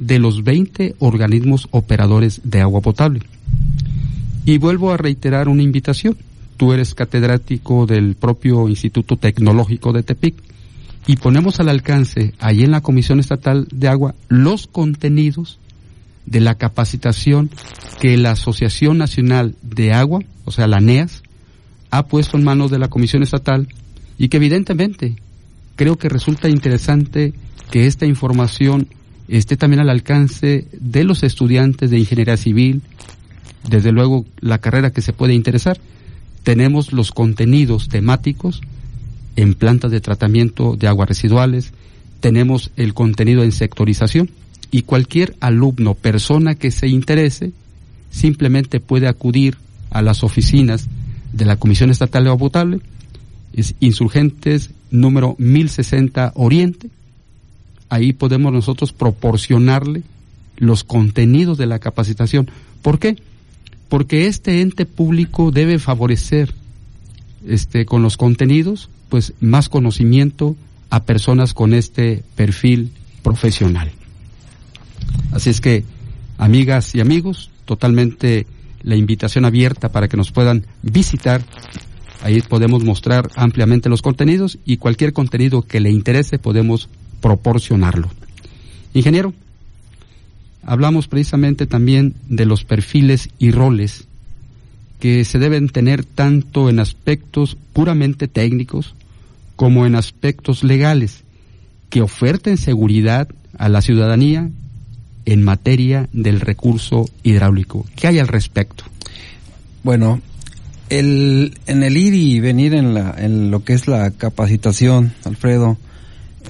de 0.00 0.18
los 0.18 0.42
20 0.42 0.96
organismos 0.98 1.68
operadores 1.70 2.40
de 2.42 2.60
agua 2.60 2.80
potable. 2.80 3.20
Y 4.44 4.58
vuelvo 4.58 4.92
a 4.92 4.96
reiterar 4.96 5.48
una 5.48 5.62
invitación. 5.62 6.16
Tú 6.56 6.72
eres 6.72 6.94
catedrático 6.94 7.86
del 7.86 8.16
propio 8.16 8.68
Instituto 8.68 9.16
Tecnológico 9.16 9.92
de 9.92 10.02
Tepic 10.02 10.34
y 11.06 11.16
ponemos 11.16 11.60
al 11.60 11.68
alcance, 11.68 12.34
ahí 12.38 12.62
en 12.62 12.70
la 12.70 12.80
Comisión 12.80 13.20
Estatal 13.20 13.66
de 13.70 13.88
Agua, 13.88 14.14
los 14.28 14.66
contenidos 14.66 15.58
de 16.26 16.40
la 16.40 16.56
capacitación 16.56 17.50
que 18.00 18.16
la 18.16 18.32
Asociación 18.32 18.98
Nacional 18.98 19.54
de 19.62 19.92
Agua, 19.92 20.20
o 20.44 20.50
sea, 20.50 20.66
la 20.66 20.80
NEAS, 20.80 21.22
ha 21.90 22.06
puesto 22.06 22.36
en 22.36 22.44
manos 22.44 22.70
de 22.70 22.78
la 22.78 22.88
Comisión 22.88 23.22
Estatal 23.22 23.68
y 24.18 24.28
que 24.28 24.36
evidentemente 24.36 25.16
creo 25.76 25.96
que 25.96 26.08
resulta 26.08 26.48
interesante 26.48 27.32
que 27.70 27.86
esta 27.86 28.06
información 28.06 28.88
esté 29.38 29.56
también 29.56 29.80
al 29.80 29.90
alcance 29.90 30.66
de 30.72 31.04
los 31.04 31.22
estudiantes 31.22 31.90
de 31.90 31.98
ingeniería 31.98 32.36
civil, 32.36 32.82
desde 33.68 33.92
luego 33.92 34.26
la 34.40 34.58
carrera 34.58 34.90
que 34.90 35.02
se 35.02 35.12
puede 35.12 35.34
interesar. 35.34 35.78
Tenemos 36.42 36.92
los 36.92 37.12
contenidos 37.12 37.88
temáticos 37.88 38.60
en 39.36 39.54
plantas 39.54 39.90
de 39.90 40.00
tratamiento 40.00 40.76
de 40.76 40.88
aguas 40.88 41.08
residuales, 41.08 41.72
tenemos 42.20 42.70
el 42.76 42.94
contenido 42.94 43.42
en 43.42 43.52
sectorización 43.52 44.30
y 44.70 44.82
cualquier 44.82 45.36
alumno, 45.40 45.94
persona 45.94 46.54
que 46.54 46.70
se 46.70 46.88
interese, 46.88 47.52
simplemente 48.10 48.80
puede 48.80 49.08
acudir 49.08 49.56
a 49.90 50.02
las 50.02 50.22
oficinas 50.22 50.88
de 51.32 51.44
la 51.44 51.56
Comisión 51.56 51.90
Estatal 51.90 52.24
de 52.24 52.30
Agua 52.30 52.38
Potable, 52.38 52.80
es 53.52 53.74
Insurgentes 53.80 54.70
número 54.90 55.34
1060 55.38 56.32
Oriente. 56.34 56.90
Ahí 57.90 58.12
podemos 58.12 58.52
nosotros 58.52 58.92
proporcionarle 58.92 60.02
los 60.56 60.84
contenidos 60.84 61.58
de 61.58 61.66
la 61.66 61.78
capacitación. 61.78 62.50
¿Por 62.82 62.98
qué? 62.98 63.16
Porque 63.88 64.26
este 64.26 64.62
ente 64.62 64.86
público 64.86 65.50
debe 65.50 65.78
favorecer 65.78 66.54
este 67.46 67.86
con 67.86 68.02
los 68.02 68.16
contenidos 68.16 68.90
pues 69.08 69.34
más 69.40 69.68
conocimiento 69.68 70.56
a 70.88 71.04
personas 71.04 71.52
con 71.52 71.74
este 71.74 72.22
perfil 72.36 72.92
profesional. 73.22 73.90
Así 75.32 75.50
es 75.50 75.60
que, 75.60 75.84
amigas 76.38 76.94
y 76.94 77.00
amigos, 77.00 77.50
totalmente 77.64 78.46
la 78.82 78.96
invitación 78.96 79.44
abierta 79.44 79.90
para 79.90 80.08
que 80.08 80.16
nos 80.16 80.30
puedan 80.30 80.64
visitar. 80.82 81.42
Ahí 82.22 82.40
podemos 82.42 82.84
mostrar 82.84 83.30
ampliamente 83.34 83.88
los 83.88 84.02
contenidos 84.02 84.58
y 84.64 84.76
cualquier 84.76 85.12
contenido 85.12 85.62
que 85.62 85.80
le 85.80 85.90
interese 85.90 86.38
podemos 86.38 86.88
proporcionarlo. 87.20 88.10
Ingeniero, 88.94 89.32
hablamos 90.62 91.08
precisamente 91.08 91.66
también 91.66 92.14
de 92.28 92.46
los 92.46 92.64
perfiles 92.64 93.30
y 93.38 93.50
roles 93.50 94.06
que 94.98 95.24
se 95.24 95.38
deben 95.38 95.68
tener 95.68 96.04
tanto 96.04 96.68
en 96.68 96.78
aspectos 96.78 97.56
puramente 97.72 98.28
técnicos 98.28 98.94
como 99.56 99.86
en 99.86 99.94
aspectos 99.94 100.62
legales 100.62 101.24
que 101.88 102.02
oferten 102.02 102.56
seguridad 102.56 103.28
a 103.58 103.68
la 103.68 103.80
ciudadanía 103.80 104.50
en 105.24 105.42
materia 105.42 106.08
del 106.12 106.40
recurso 106.40 107.08
hidráulico. 107.22 107.86
¿Qué 107.96 108.06
hay 108.06 108.18
al 108.18 108.28
respecto? 108.28 108.84
Bueno, 109.82 110.20
el, 110.88 111.58
en 111.66 111.82
el 111.82 111.96
ir 111.96 112.14
y 112.14 112.40
venir 112.40 112.74
en, 112.74 112.94
la, 112.94 113.14
en 113.16 113.50
lo 113.50 113.64
que 113.64 113.74
es 113.74 113.88
la 113.88 114.10
capacitación, 114.10 115.14
Alfredo, 115.24 115.78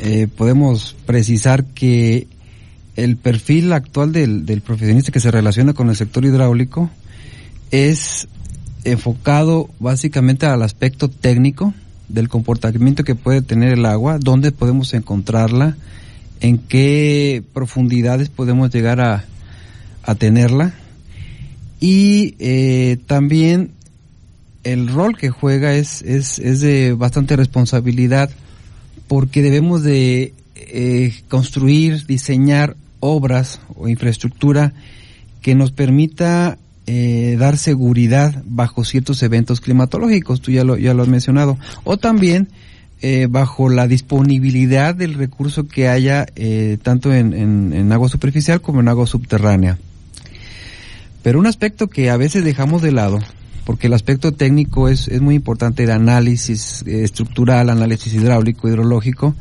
eh, 0.00 0.28
podemos 0.34 0.96
precisar 1.06 1.64
que 1.64 2.26
el 2.96 3.16
perfil 3.16 3.72
actual 3.72 4.12
del, 4.12 4.46
del 4.46 4.62
profesionista 4.62 5.12
que 5.12 5.20
se 5.20 5.30
relaciona 5.30 5.74
con 5.74 5.90
el 5.90 5.96
sector 5.96 6.24
hidráulico 6.24 6.90
es 7.70 8.26
enfocado 8.84 9.68
básicamente 9.78 10.46
al 10.46 10.62
aspecto 10.62 11.08
técnico 11.08 11.74
del 12.08 12.28
comportamiento 12.28 13.04
que 13.04 13.14
puede 13.14 13.42
tener 13.42 13.74
el 13.74 13.86
agua, 13.86 14.18
dónde 14.18 14.52
podemos 14.52 14.94
encontrarla, 14.94 15.76
en 16.40 16.58
qué 16.58 17.42
profundidades 17.52 18.30
podemos 18.30 18.72
llegar 18.72 19.00
a, 19.00 19.24
a 20.02 20.14
tenerla 20.14 20.74
y 21.78 22.36
eh, 22.38 22.98
también 23.06 23.72
el 24.64 24.88
rol 24.88 25.16
que 25.16 25.30
juega 25.30 25.74
es, 25.74 26.02
es, 26.02 26.38
es 26.38 26.60
de 26.60 26.94
bastante 26.94 27.36
responsabilidad 27.36 28.30
porque 29.10 29.42
debemos 29.42 29.82
de 29.82 30.34
eh, 30.54 31.12
construir, 31.28 32.06
diseñar 32.06 32.76
obras 33.00 33.60
o 33.74 33.88
infraestructura 33.88 34.72
que 35.42 35.56
nos 35.56 35.72
permita 35.72 36.58
eh, 36.86 37.34
dar 37.36 37.58
seguridad 37.58 38.40
bajo 38.46 38.84
ciertos 38.84 39.24
eventos 39.24 39.60
climatológicos, 39.60 40.40
tú 40.40 40.52
ya 40.52 40.62
lo, 40.62 40.78
ya 40.78 40.94
lo 40.94 41.02
has 41.02 41.08
mencionado, 41.08 41.58
o 41.82 41.96
también 41.96 42.50
eh, 43.02 43.26
bajo 43.28 43.68
la 43.68 43.88
disponibilidad 43.88 44.94
del 44.94 45.14
recurso 45.14 45.66
que 45.66 45.88
haya 45.88 46.26
tanto 46.80 47.12
en, 47.12 47.90
agua 47.90 48.08
superficial 48.08 48.60
como 48.60 48.78
en 48.78 48.86
agua 48.86 49.08
subterránea. 49.08 49.76
Pero 51.24 51.40
un 51.40 51.48
aspecto 51.48 51.88
que 51.88 52.10
a 52.10 52.16
veces 52.16 52.44
dejamos 52.44 52.80
de 52.80 52.92
lado, 52.92 53.18
porque 53.64 53.86
el 53.86 53.94
aspecto 53.94 54.32
técnico 54.32 54.88
es, 54.88 55.08
es 55.08 55.20
muy 55.20 55.34
importante, 55.34 55.84
el 55.84 55.90
análisis 55.90 56.82
eh, 56.86 57.04
estructural, 57.04 57.70
análisis 57.70 58.12
hidráulico, 58.14 58.68
hidrológico, 58.68 59.34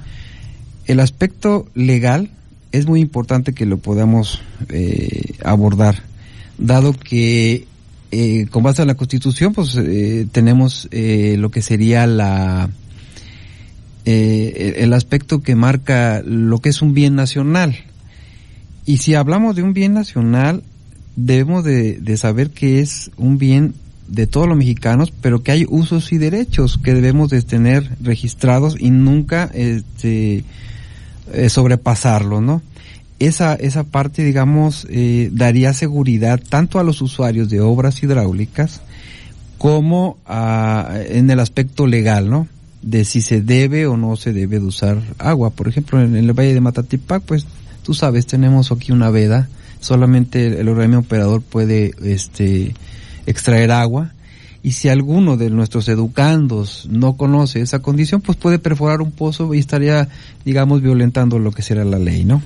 el 0.86 1.00
aspecto 1.00 1.68
legal 1.76 2.30
es 2.72 2.86
muy 2.88 3.00
importante 3.02 3.54
que 3.54 3.66
lo 3.66 3.78
podamos 3.78 4.42
eh, 4.70 5.34
abordar, 5.44 6.04
dado 6.58 6.94
que 6.94 7.68
eh, 8.12 8.48
con 8.50 8.64
base 8.64 8.82
en 8.82 8.88
la 8.88 8.96
Constitución, 8.96 9.54
pues 9.54 9.76
eh, 9.76 10.28
tenemos 10.32 10.88
eh, 10.92 11.36
lo 11.38 11.52
que 11.52 11.62
sería 11.62 12.08
la 12.08 12.70
eh, 14.06 14.76
el 14.78 14.94
aspecto 14.94 15.42
que 15.42 15.56
marca 15.56 16.24
lo 16.26 16.60
que 16.60 16.70
es 16.70 16.82
un 16.82 16.94
bien 16.94 17.16
nacional. 17.16 17.76
Y 18.86 18.98
si 18.98 19.14
hablamos 19.14 19.56
de 19.56 19.62
un 19.62 19.74
bien 19.74 19.94
nacional, 19.94 20.64
debemos 21.16 21.64
de, 21.64 22.00
de 22.00 22.18
saber 22.18 22.50
que 22.50 22.80
es 22.80 23.12
un 23.18 23.38
bien 23.38 23.76
de 24.10 24.28
todos 24.28 24.48
los 24.48 24.58
mexicanos, 24.58 25.13
pero 25.22 25.44
que 25.44 25.51
hay 25.51 25.66
usos 25.70 26.12
y 26.12 26.18
derechos 26.18 26.80
que 26.84 26.94
debemos 26.94 27.30
de 27.30 27.42
tener 27.42 27.89
registrados 28.01 28.75
y 28.80 28.89
nunca 28.89 29.50
este, 29.54 30.44
eh, 31.32 31.50
sobrepasarlo, 31.50 32.42
¿no? 32.42 32.62
Esa, 33.20 33.54
esa 33.56 33.84
parte, 33.84 34.24
digamos, 34.24 34.88
eh, 34.89 35.30
daría 35.32 35.74
seguridad 35.74 36.39
tanto 36.50 36.80
a 36.80 36.84
los 36.84 37.01
usuarios 37.01 37.50
de 37.50 37.62
obras 37.62 38.01
hidráulicas 38.01 38.82
como 39.58 40.18
a, 40.25 41.00
en 41.08 41.30
el 41.30 41.39
aspecto 41.39 41.86
legal, 41.86 42.30
¿no? 42.30 42.48
De 42.82 43.04
si 43.04 43.22
se 43.22 43.42
debe 43.42 43.88
o 43.88 43.98
no 43.98 44.16
se 44.16 44.32
debe 44.32 44.60
de 44.60 44.66
usar 44.66 45.01
agua. 45.18 45.50
Por 45.50 45.68
ejemplo, 45.68 46.01
en 46.01 46.16
el 46.16 46.32
Valle 46.32 46.54
de 46.54 46.62
Matatipac, 46.62 47.22
pues 47.24 47.46
tú 47.84 47.94
sabes, 47.94 48.25
tenemos 48.25 48.72
aquí 48.72 48.94
una 48.94 49.10
veda, 49.10 49.50
solamente 49.82 50.60
el 50.60 50.70
organismo 50.70 51.01
operador 51.01 51.42
puede 51.42 51.92
este, 52.04 52.74
extraer 53.26 53.72
agua 53.72 54.14
y 54.62 54.74
si 54.74 54.90
alguno 54.90 55.38
de 55.38 55.50
nuestros 55.50 55.88
educandos 55.88 56.88
no 56.90 57.16
conoce 57.16 57.62
esa 57.62 57.80
condición, 57.80 58.22
pues 58.22 58.38
puede 58.38 58.60
perforar 58.60 59.02
un 59.02 59.12
pozo 59.12 59.54
y 59.54 59.60
estaría, 59.60 60.10
digamos, 60.44 60.82
violentando 60.82 61.40
lo 61.40 61.52
que 61.52 61.62
será 61.62 61.86
la 61.86 61.98
ley, 61.98 62.26
¿no? 62.26 62.42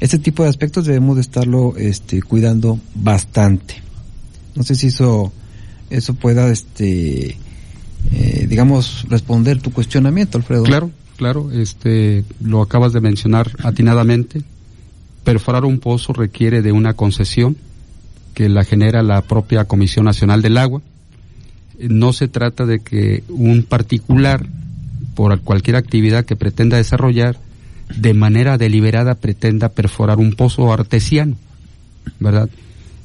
Este 0.00 0.18
tipo 0.18 0.42
de 0.42 0.48
aspectos 0.48 0.86
debemos 0.86 1.16
de 1.16 1.22
estarlo 1.22 1.76
este, 1.76 2.22
cuidando 2.22 2.80
bastante. 2.94 3.74
No 4.54 4.62
sé 4.62 4.74
si 4.74 4.86
eso, 4.86 5.32
eso 5.90 6.14
pueda, 6.14 6.48
este, 6.48 7.36
eh, 8.12 8.46
digamos, 8.48 9.04
responder 9.10 9.60
tu 9.60 9.70
cuestionamiento, 9.70 10.38
Alfredo. 10.38 10.62
Claro, 10.62 10.90
claro, 11.18 11.52
este, 11.52 12.24
lo 12.42 12.62
acabas 12.62 12.94
de 12.94 13.02
mencionar 13.02 13.50
atinadamente. 13.62 14.42
Perforar 15.24 15.66
un 15.66 15.78
pozo 15.78 16.14
requiere 16.14 16.62
de 16.62 16.72
una 16.72 16.94
concesión 16.94 17.58
que 18.34 18.48
la 18.48 18.64
genera 18.64 19.02
la 19.02 19.22
propia 19.22 19.64
Comisión 19.64 20.04
Nacional 20.04 20.42
del 20.42 20.58
Agua. 20.58 20.82
No 21.78 22.12
se 22.12 22.28
trata 22.28 22.66
de 22.66 22.80
que 22.80 23.24
un 23.28 23.62
particular, 23.62 24.46
por 25.14 25.38
cualquier 25.40 25.76
actividad 25.76 26.24
que 26.24 26.36
pretenda 26.36 26.76
desarrollar, 26.76 27.38
de 27.96 28.14
manera 28.14 28.58
deliberada 28.58 29.14
pretenda 29.14 29.68
perforar 29.68 30.18
un 30.18 30.32
pozo 30.32 30.72
artesiano, 30.72 31.36
¿verdad? 32.20 32.48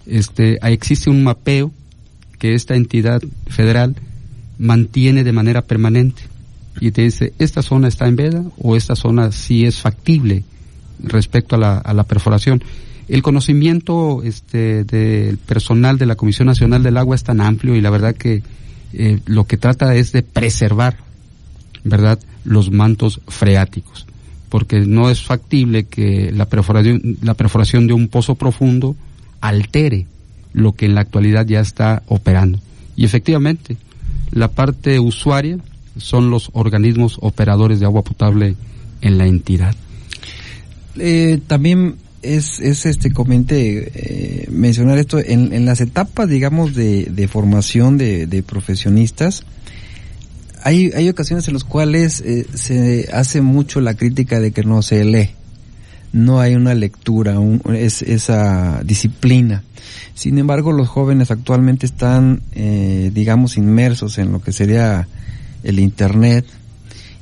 Este, 0.05 0.59
existe 0.61 1.09
un 1.09 1.23
mapeo 1.23 1.71
que 2.37 2.53
esta 2.53 2.75
entidad 2.75 3.21
federal 3.47 3.95
mantiene 4.57 5.23
de 5.23 5.31
manera 5.31 5.63
permanente 5.63 6.23
y 6.79 6.91
te 6.91 7.03
dice, 7.03 7.33
esta 7.39 7.61
zona 7.61 7.87
está 7.87 8.07
en 8.07 8.15
veda 8.15 8.43
o 8.57 8.75
esta 8.75 8.95
zona 8.95 9.31
sí 9.31 9.65
es 9.65 9.79
factible 9.79 10.43
respecto 10.99 11.55
a 11.55 11.59
la, 11.59 11.77
a 11.77 11.93
la 11.93 12.03
perforación. 12.03 12.63
El 13.07 13.21
conocimiento 13.21 14.23
este, 14.23 14.83
del 14.83 15.37
personal 15.37 15.97
de 15.97 16.07
la 16.07 16.15
Comisión 16.15 16.47
Nacional 16.47 16.81
del 16.81 16.97
Agua 16.97 17.15
es 17.15 17.23
tan 17.23 17.39
amplio 17.39 17.75
y 17.75 17.81
la 17.81 17.91
verdad 17.91 18.15
que 18.15 18.41
eh, 18.93 19.19
lo 19.25 19.45
que 19.45 19.57
trata 19.57 19.95
es 19.95 20.11
de 20.11 20.23
preservar, 20.23 20.97
¿verdad?, 21.83 22.19
los 22.43 22.71
mantos 22.71 23.21
freáticos, 23.27 24.07
porque 24.49 24.79
no 24.81 25.09
es 25.09 25.21
factible 25.21 25.85
que 25.85 26.31
la 26.31 26.45
perforación, 26.45 27.17
la 27.21 27.33
perforación 27.33 27.87
de 27.87 27.93
un 27.93 28.07
pozo 28.07 28.35
profundo 28.35 28.95
altere 29.41 30.07
lo 30.53 30.71
que 30.73 30.85
en 30.85 30.95
la 30.95 31.01
actualidad 31.01 31.45
ya 31.45 31.59
está 31.59 32.03
operando. 32.07 32.59
Y 32.95 33.03
efectivamente, 33.03 33.77
la 34.31 34.47
parte 34.47 34.99
usuaria 34.99 35.57
son 35.97 36.29
los 36.29 36.49
organismos 36.53 37.17
operadores 37.21 37.79
de 37.79 37.85
agua 37.85 38.03
potable 38.03 38.55
en 39.01 39.17
la 39.17 39.27
entidad. 39.27 39.75
Eh, 40.97 41.41
también 41.45 41.95
es, 42.25 42.59
es 42.59 42.85
este 42.85 43.11
comente 43.11 43.91
eh, 43.93 44.47
mencionar 44.49 44.97
esto 44.97 45.19
en, 45.19 45.53
en, 45.53 45.65
las 45.65 45.81
etapas 45.81 46.27
digamos 46.27 46.75
de, 46.75 47.05
de 47.05 47.27
formación 47.27 47.97
de, 47.97 48.27
de, 48.27 48.43
profesionistas 48.43 49.45
hay, 50.63 50.91
hay 50.95 51.09
ocasiones 51.09 51.47
en 51.47 51.53
las 51.53 51.63
cuales 51.63 52.21
eh, 52.21 52.45
se 52.53 53.09
hace 53.13 53.41
mucho 53.41 53.81
la 53.81 53.93
crítica 53.93 54.39
de 54.39 54.51
que 54.51 54.63
no 54.63 54.81
se 54.81 55.05
lee 55.05 55.29
no 56.15 56.39
hay 56.39 56.55
una 56.55 56.73
lectura 56.73 57.39
un, 57.39 57.61
es, 57.75 58.01
esa 58.01 58.81
disciplina. 58.85 59.63
Sin 60.13 60.37
embargo 60.37 60.71
los 60.71 60.87
jóvenes 60.87 61.29
actualmente 61.29 61.85
están 61.85 62.41
eh, 62.53 63.11
digamos 63.13 63.57
inmersos 63.57 64.17
en 64.17 64.31
lo 64.31 64.41
que 64.41 64.53
sería 64.53 65.09
el 65.63 65.77
internet 65.79 66.45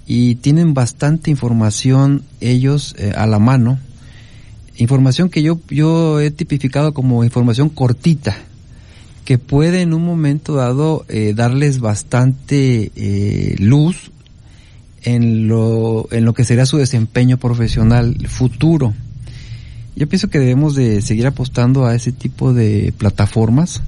y 0.05 0.35
tienen 0.35 0.75
bastante 0.75 1.31
información 1.31 2.23
ellos 2.39 2.95
eh, 2.99 3.13
a 3.15 3.25
la 3.25 3.39
mano 3.39 3.79
información 4.77 5.29
que 5.29 5.41
yo, 5.41 5.59
yo 5.69 6.19
he 6.19 6.31
tipificado 6.31 6.93
como 6.93 7.23
información 7.23 7.69
cortita, 7.69 8.35
que 9.25 9.37
puede 9.37 9.81
en 9.81 9.93
un 9.93 10.05
momento 10.05 10.55
dado 10.55 11.05
eh, 11.07 11.33
darles 11.35 11.79
bastante 11.79 12.91
eh, 12.95 13.55
luz 13.59 14.11
en 15.03 15.47
lo, 15.47 16.07
en 16.11 16.25
lo 16.25 16.33
que 16.33 16.43
será 16.43 16.65
su 16.65 16.77
desempeño 16.77 17.37
profesional 17.37 18.15
futuro. 18.27 18.93
Yo 19.95 20.07
pienso 20.07 20.29
que 20.29 20.39
debemos 20.39 20.75
de 20.75 21.01
seguir 21.01 21.27
apostando 21.27 21.85
a 21.85 21.93
ese 21.93 22.11
tipo 22.11 22.53
de 22.53 22.93
plataformas 22.97 23.81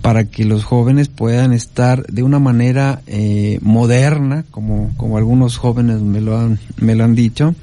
para 0.00 0.24
que 0.24 0.44
los 0.44 0.64
jóvenes 0.64 1.08
puedan 1.08 1.52
estar 1.52 2.06
de 2.06 2.22
una 2.22 2.38
manera 2.38 3.02
eh, 3.06 3.58
moderna, 3.60 4.44
como, 4.50 4.92
como 4.96 5.18
algunos 5.18 5.58
jóvenes 5.58 6.00
me 6.00 6.20
lo 6.20 6.38
han, 6.38 6.58
me 6.78 6.94
lo 6.94 7.04
han 7.04 7.14
dicho, 7.14 7.54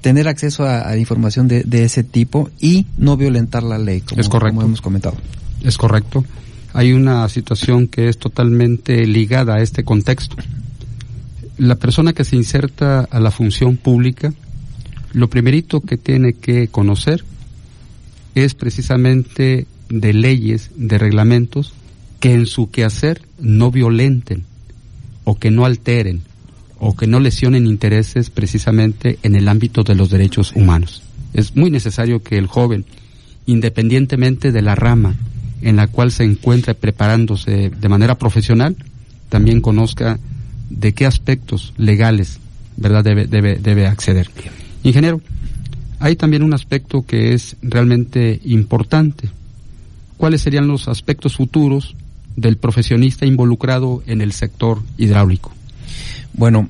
tener 0.00 0.28
acceso 0.28 0.64
a, 0.64 0.96
información 0.96 1.48
de, 1.48 1.84
ese 1.84 2.04
tipo 2.04 2.50
y 2.60 2.86
no 2.96 3.16
violentar 3.16 3.62
la 3.62 3.78
ley, 3.78 4.00
como, 4.00 4.20
es 4.20 4.28
correcto. 4.28 4.62
hemos 4.62 4.80
comentado. 4.80 5.16
Es 5.62 5.76
correcto. 5.76 6.24
Hay 6.72 6.92
una 6.92 7.28
situación 7.28 7.88
que 7.88 8.08
es 8.08 8.18
totalmente 8.18 9.06
ligada 9.06 9.54
a 9.56 9.62
este 9.62 9.84
contexto. 9.84 10.36
La 11.58 11.76
persona 11.76 12.12
que 12.12 12.24
se 12.24 12.36
inserta 12.36 13.00
a 13.00 13.18
la 13.18 13.30
función 13.30 13.76
pública, 13.78 14.32
lo 15.12 15.30
primerito 15.30 15.80
que 15.80 15.96
tiene 15.96 16.34
que 16.34 16.68
conocer 16.68 17.24
es 18.34 18.54
precisamente 18.54 19.66
de 19.88 20.12
leyes, 20.12 20.70
de 20.76 20.98
reglamentos 20.98 21.72
que 22.20 22.34
en 22.34 22.46
su 22.46 22.70
quehacer 22.70 23.22
no 23.38 23.70
violenten 23.70 24.44
o 25.24 25.38
que 25.38 25.50
no 25.50 25.64
alteren 25.64 26.22
o 26.78 26.96
que 26.96 27.06
no 27.06 27.20
lesionen 27.20 27.66
intereses 27.66 28.30
precisamente 28.30 29.18
en 29.22 29.34
el 29.34 29.48
ámbito 29.48 29.82
de 29.82 29.94
los 29.94 30.10
derechos 30.10 30.52
humanos. 30.54 31.02
Es 31.32 31.56
muy 31.56 31.70
necesario 31.70 32.22
que 32.22 32.38
el 32.38 32.46
joven, 32.46 32.84
independientemente 33.46 34.52
de 34.52 34.62
la 34.62 34.74
rama 34.74 35.14
en 35.62 35.76
la 35.76 35.86
cual 35.86 36.12
se 36.12 36.24
encuentre 36.24 36.74
preparándose 36.74 37.70
de 37.70 37.88
manera 37.88 38.16
profesional, 38.16 38.76
también 39.28 39.60
conozca 39.60 40.18
de 40.70 40.92
qué 40.92 41.06
aspectos 41.06 41.72
legales, 41.76 42.38
¿verdad?, 42.76 43.04
debe, 43.04 43.26
debe, 43.26 43.56
debe 43.56 43.86
acceder. 43.86 44.30
Ingeniero, 44.82 45.20
hay 45.98 46.16
también 46.16 46.42
un 46.42 46.54
aspecto 46.54 47.04
que 47.06 47.32
es 47.32 47.56
realmente 47.62 48.40
importante. 48.44 49.28
¿Cuáles 50.16 50.42
serían 50.42 50.68
los 50.68 50.88
aspectos 50.88 51.36
futuros 51.36 51.94
del 52.36 52.58
profesionista 52.58 53.26
involucrado 53.26 54.02
en 54.06 54.20
el 54.20 54.32
sector 54.32 54.82
hidráulico? 54.98 55.55
Bueno, 56.36 56.68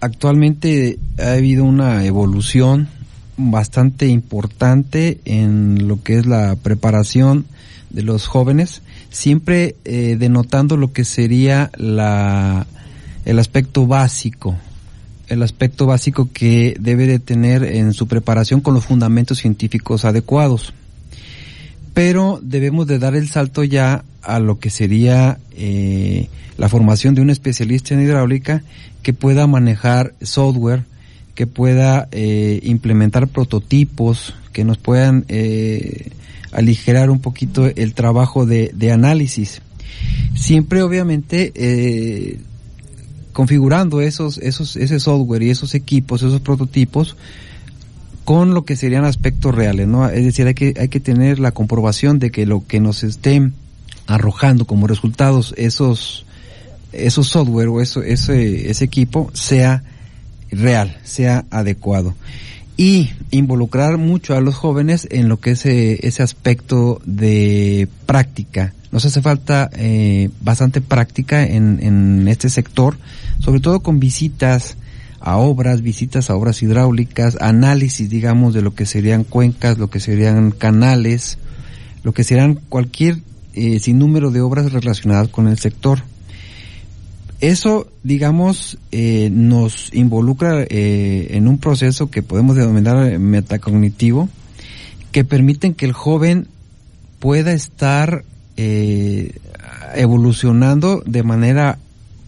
actualmente 0.00 0.96
ha 1.18 1.32
habido 1.32 1.64
una 1.64 2.04
evolución 2.04 2.88
bastante 3.36 4.06
importante 4.06 5.20
en 5.24 5.88
lo 5.88 6.00
que 6.04 6.18
es 6.18 6.26
la 6.26 6.54
preparación 6.54 7.44
de 7.90 8.02
los 8.02 8.28
jóvenes, 8.28 8.80
siempre 9.10 9.74
eh, 9.84 10.16
denotando 10.18 10.76
lo 10.76 10.92
que 10.92 11.04
sería 11.04 11.72
la, 11.76 12.68
el 13.24 13.40
aspecto 13.40 13.88
básico, 13.88 14.56
el 15.26 15.42
aspecto 15.42 15.86
básico 15.86 16.28
que 16.32 16.76
debe 16.78 17.08
de 17.08 17.18
tener 17.18 17.64
en 17.64 17.94
su 17.94 18.06
preparación 18.06 18.60
con 18.60 18.74
los 18.74 18.86
fundamentos 18.86 19.38
científicos 19.38 20.04
adecuados. 20.04 20.74
Pero 21.98 22.38
debemos 22.40 22.86
de 22.86 23.00
dar 23.00 23.16
el 23.16 23.28
salto 23.28 23.64
ya 23.64 24.04
a 24.22 24.38
lo 24.38 24.60
que 24.60 24.70
sería 24.70 25.40
eh, 25.56 26.28
la 26.56 26.68
formación 26.68 27.16
de 27.16 27.22
un 27.22 27.28
especialista 27.28 27.92
en 27.92 28.02
hidráulica 28.02 28.62
que 29.02 29.12
pueda 29.12 29.48
manejar 29.48 30.14
software, 30.22 30.84
que 31.34 31.48
pueda 31.48 32.06
eh, 32.12 32.60
implementar 32.62 33.26
prototipos, 33.26 34.36
que 34.52 34.62
nos 34.62 34.78
puedan 34.78 35.24
eh, 35.26 36.10
aligerar 36.52 37.10
un 37.10 37.18
poquito 37.18 37.66
el 37.66 37.94
trabajo 37.94 38.46
de, 38.46 38.70
de 38.72 38.92
análisis. 38.92 39.60
Siempre 40.36 40.82
obviamente 40.82 41.50
eh, 41.56 42.38
configurando 43.32 44.00
esos, 44.02 44.38
esos, 44.38 44.76
ese 44.76 45.00
software 45.00 45.42
y 45.42 45.50
esos 45.50 45.74
equipos, 45.74 46.22
esos 46.22 46.42
prototipos, 46.42 47.16
con 48.28 48.52
lo 48.52 48.66
que 48.66 48.76
serían 48.76 49.06
aspectos 49.06 49.54
reales, 49.54 49.88
¿no? 49.88 50.06
Es 50.06 50.22
decir, 50.22 50.46
hay 50.46 50.52
que, 50.52 50.74
hay 50.78 50.88
que 50.88 51.00
tener 51.00 51.38
la 51.38 51.52
comprobación 51.52 52.18
de 52.18 52.30
que 52.30 52.44
lo 52.44 52.62
que 52.66 52.78
nos 52.78 53.02
estén 53.02 53.54
arrojando 54.06 54.66
como 54.66 54.86
resultados 54.86 55.54
esos, 55.56 56.26
esos 56.92 57.26
software 57.26 57.68
o 57.68 57.80
eso, 57.80 58.02
ese, 58.02 58.70
ese 58.70 58.84
equipo 58.84 59.30
sea 59.32 59.82
real, 60.50 60.98
sea 61.04 61.46
adecuado. 61.50 62.14
y 62.76 63.12
involucrar 63.30 63.96
mucho 63.96 64.36
a 64.36 64.42
los 64.42 64.56
jóvenes 64.56 65.08
en 65.10 65.30
lo 65.30 65.40
que 65.40 65.52
es 65.52 65.64
eh, 65.64 65.98
ese 66.02 66.22
aspecto 66.22 67.00
de 67.06 67.88
práctica. 68.04 68.74
Nos 68.92 69.06
hace 69.06 69.22
falta 69.22 69.70
eh, 69.72 70.28
bastante 70.42 70.82
práctica 70.82 71.46
en, 71.46 71.78
en 71.80 72.28
este 72.28 72.50
sector, 72.50 72.98
sobre 73.38 73.60
todo 73.60 73.80
con 73.80 73.98
visitas 74.00 74.76
a 75.20 75.36
obras, 75.36 75.82
visitas 75.82 76.30
a 76.30 76.36
obras 76.36 76.62
hidráulicas, 76.62 77.36
análisis, 77.40 78.08
digamos, 78.08 78.54
de 78.54 78.62
lo 78.62 78.74
que 78.74 78.86
serían 78.86 79.24
cuencas, 79.24 79.78
lo 79.78 79.88
que 79.90 80.00
serían 80.00 80.50
canales, 80.50 81.38
lo 82.02 82.12
que 82.12 82.24
serían 82.24 82.60
cualquier 82.68 83.18
eh, 83.54 83.80
sinnúmero 83.80 84.30
de 84.30 84.40
obras 84.40 84.72
relacionadas 84.72 85.28
con 85.28 85.48
el 85.48 85.58
sector. 85.58 86.02
Eso, 87.40 87.86
digamos, 88.02 88.78
eh, 88.90 89.30
nos 89.32 89.94
involucra 89.94 90.62
eh, 90.62 91.28
en 91.30 91.46
un 91.46 91.58
proceso 91.58 92.10
que 92.10 92.22
podemos 92.22 92.56
denominar 92.56 93.18
metacognitivo, 93.18 94.28
que 95.12 95.24
permiten 95.24 95.74
que 95.74 95.86
el 95.86 95.92
joven 95.92 96.48
pueda 97.20 97.52
estar 97.52 98.24
eh, 98.56 99.34
evolucionando 99.94 101.02
de 101.06 101.22
manera 101.22 101.78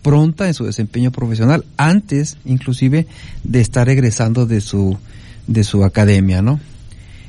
pronta 0.02 0.46
en 0.46 0.54
su 0.54 0.64
desempeño 0.64 1.10
profesional, 1.10 1.64
antes 1.76 2.38
inclusive 2.44 3.06
de 3.44 3.60
estar 3.60 3.88
egresando 3.88 4.46
de 4.46 4.60
su, 4.60 4.98
de 5.46 5.64
su 5.64 5.84
academia, 5.84 6.42
¿no? 6.42 6.60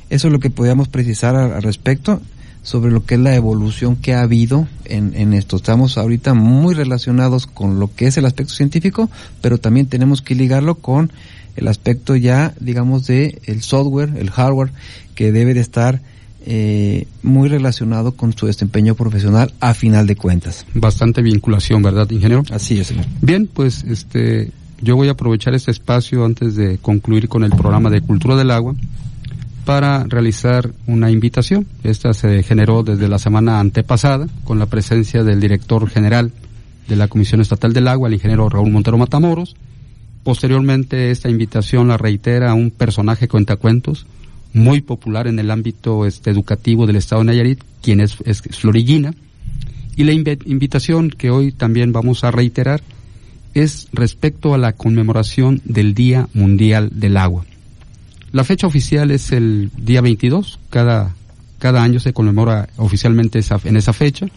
Eso 0.09 0.27
es 0.27 0.33
lo 0.33 0.39
que 0.39 0.49
podríamos 0.49 0.89
precisar 0.89 1.35
al 1.35 1.63
respecto 1.63 2.21
sobre 2.63 2.91
lo 2.91 3.05
que 3.05 3.15
es 3.15 3.21
la 3.21 3.35
evolución 3.35 3.95
que 3.95 4.13
ha 4.13 4.21
habido 4.21 4.67
en, 4.85 5.15
en 5.15 5.33
esto. 5.33 5.55
Estamos 5.55 5.97
ahorita 5.97 6.33
muy 6.33 6.75
relacionados 6.75 7.47
con 7.47 7.79
lo 7.79 7.93
que 7.93 8.07
es 8.07 8.17
el 8.17 8.25
aspecto 8.25 8.53
científico, 8.53 9.09
pero 9.41 9.57
también 9.57 9.87
tenemos 9.87 10.21
que 10.21 10.35
ligarlo 10.35 10.75
con 10.75 11.11
el 11.55 11.67
aspecto 11.67 12.15
ya, 12.15 12.53
digamos, 12.59 13.07
de 13.07 13.41
el 13.45 13.61
software, 13.61 14.13
el 14.17 14.29
hardware, 14.29 14.71
que 15.15 15.31
debe 15.31 15.53
de 15.53 15.61
estar 15.61 16.01
eh, 16.43 17.07
muy 17.21 17.49
relacionado 17.49 18.13
con 18.13 18.35
su 18.35 18.47
desempeño 18.47 18.95
profesional 18.95 19.53
a 19.59 19.73
final 19.73 20.07
de 20.07 20.15
cuentas. 20.15 20.65
Bastante 20.73 21.21
vinculación, 21.21 21.83
¿verdad, 21.83 22.09
ingeniero? 22.09 22.43
Así 22.51 22.79
es, 22.79 22.87
señor. 22.87 23.05
Bien, 23.21 23.47
pues 23.47 23.83
este, 23.83 24.51
yo 24.81 24.95
voy 24.95 25.07
a 25.09 25.11
aprovechar 25.11 25.53
este 25.53 25.71
espacio 25.71 26.25
antes 26.25 26.55
de 26.55 26.79
concluir 26.79 27.29
con 27.29 27.43
el 27.43 27.51
programa 27.51 27.89
de 27.89 28.01
Cultura 28.01 28.35
del 28.35 28.49
Agua 28.49 28.75
para 29.65 30.03
realizar 30.05 30.71
una 30.87 31.11
invitación. 31.11 31.67
Esta 31.83 32.13
se 32.13 32.41
generó 32.41 32.81
desde 32.81 33.07
la 33.07 33.19
semana 33.19 33.59
antepasada 33.59 34.27
con 34.43 34.57
la 34.57 34.65
presencia 34.65 35.23
del 35.23 35.39
director 35.39 35.87
general 35.87 36.31
de 36.87 36.95
la 36.95 37.07
Comisión 37.07 37.41
Estatal 37.41 37.71
del 37.71 37.87
Agua, 37.87 38.07
el 38.07 38.15
ingeniero 38.15 38.49
Raúl 38.49 38.71
Montero 38.71 38.97
Matamoros. 38.97 39.55
Posteriormente 40.23 41.11
esta 41.11 41.29
invitación 41.29 41.87
la 41.87 41.97
reitera 41.97 42.51
a 42.51 42.53
un 42.55 42.71
personaje 42.71 43.27
cuentacuentos 43.27 44.07
muy 44.53 44.81
popular 44.81 45.27
en 45.27 45.39
el 45.39 45.51
ámbito 45.51 46.05
este, 46.05 46.29
educativo 46.29 46.87
del 46.87 46.97
estado 46.97 47.21
de 47.21 47.27
Nayarit, 47.27 47.63
quien 47.81 48.01
es, 48.01 48.17
es 48.25 48.41
Florillina. 48.41 49.13
Y 49.95 50.03
la 50.03 50.13
inv 50.13 50.39
invitación 50.45 51.09
que 51.09 51.29
hoy 51.29 51.51
también 51.51 51.91
vamos 51.91 52.23
a 52.23 52.31
reiterar 52.31 52.81
es 53.53 53.87
respecto 53.91 54.53
a 54.53 54.57
la 54.57 54.73
conmemoración 54.73 55.61
del 55.65 55.93
Día 55.93 56.29
Mundial 56.33 56.89
del 56.93 57.17
Agua. 57.17 57.45
La 58.31 58.45
fecha 58.45 58.67
oficial 58.67 59.11
es 59.11 59.31
el 59.33 59.71
día 59.77 59.99
22, 59.99 60.59
cada, 60.69 61.13
cada 61.59 61.83
año 61.83 61.99
se 61.99 62.13
conmemora 62.13 62.69
oficialmente 62.77 63.39
esa, 63.39 63.59
en 63.65 63.75
esa 63.75 63.91
fecha. 63.91 64.27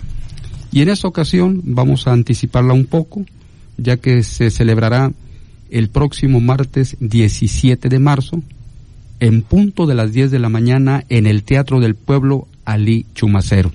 Y 0.73 0.83
en 0.83 0.89
esta 0.89 1.07
ocasión 1.07 1.61
vamos 1.65 2.09
a 2.09 2.13
anticiparla 2.13 2.75
un 2.75 2.87
poco, 2.87 3.25
ya 3.77 3.97
que 3.97 4.25
se 4.25 4.51
celebrará 4.51 5.13
el 5.71 5.89
próximo 5.91 6.41
martes 6.41 6.97
17 6.99 7.89
de 7.89 7.99
marzo, 8.01 8.43
en 9.21 9.43
punto 9.43 9.87
de 9.87 9.95
las 9.95 10.13
10 10.13 10.31
de 10.31 10.39
la 10.39 10.49
mañana, 10.49 11.05
en 11.09 11.27
el 11.27 11.43
Teatro 11.45 11.81
del 11.81 11.95
Pueblo 11.95 12.47
Ali 12.65 13.07
Chumacero. 13.15 13.73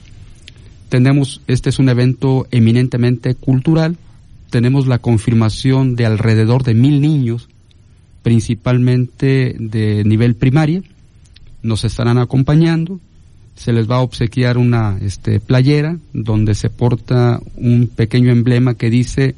Tenemos, 0.90 1.42
este 1.48 1.70
es 1.70 1.80
un 1.80 1.90
evento 1.90 2.48
eminentemente 2.52 3.36
cultural, 3.36 3.98
tenemos 4.50 4.88
la 4.88 4.98
confirmación 5.00 5.96
de 5.96 6.06
alrededor 6.06 6.64
de 6.64 6.74
mil 6.74 7.02
niños 7.02 7.48
principalmente 8.24 9.56
de 9.58 10.04
nivel 10.04 10.36
primaria, 10.36 10.82
nos 11.64 11.84
estarán 11.84 12.18
acompañando, 12.18 13.00
se 13.56 13.74
les 13.74 13.90
va 13.90 13.98
a 13.98 14.02
obsequiar 14.02 14.58
una 14.58 14.98
este, 15.02 15.40
playera 15.40 15.98
donde 16.14 16.56
se 16.56 16.70
porta 16.70 17.40
un 17.56 17.88
pequeño 17.88 18.32
emblema 18.32 18.76
que 18.76 18.90
dice 18.90 19.36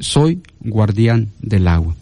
soy 0.00 0.40
guardián 0.60 1.28
del 1.40 1.68
agua. 1.68 1.94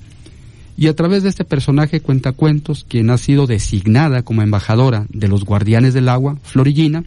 Y 0.76 0.86
a 0.88 0.96
través 0.96 1.22
de 1.22 1.28
este 1.28 1.44
personaje 1.44 2.00
cuentacuentos, 2.00 2.84
quien 2.88 3.10
ha 3.10 3.18
sido 3.18 3.46
designada 3.46 4.22
como 4.22 4.42
embajadora 4.42 5.06
de 5.10 5.28
los 5.28 5.44
guardianes 5.44 5.94
del 5.94 6.08
agua, 6.08 6.38
Florillina, 6.42 7.04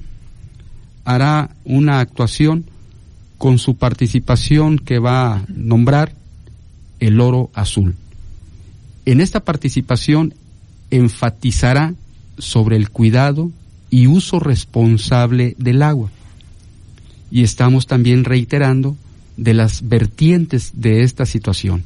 hará 1.03 1.51
una 1.63 1.99
actuación 1.99 2.65
con 3.37 3.59
su 3.59 3.75
participación 3.75 4.77
que 4.77 4.99
va 4.99 5.35
a 5.35 5.45
nombrar 5.47 6.13
el 6.99 7.19
oro 7.19 7.49
azul. 7.53 7.95
En 9.05 9.21
esta 9.21 9.41
participación 9.41 10.33
enfatizará 10.89 11.93
sobre 12.37 12.75
el 12.77 12.89
cuidado 12.89 13.51
y 13.89 14.07
uso 14.07 14.39
responsable 14.39 15.55
del 15.57 15.81
agua. 15.83 16.09
Y 17.31 17.43
estamos 17.43 17.87
también 17.87 18.23
reiterando 18.23 18.95
de 19.37 19.53
las 19.53 19.87
vertientes 19.87 20.71
de 20.75 21.03
esta 21.03 21.25
situación. 21.25 21.83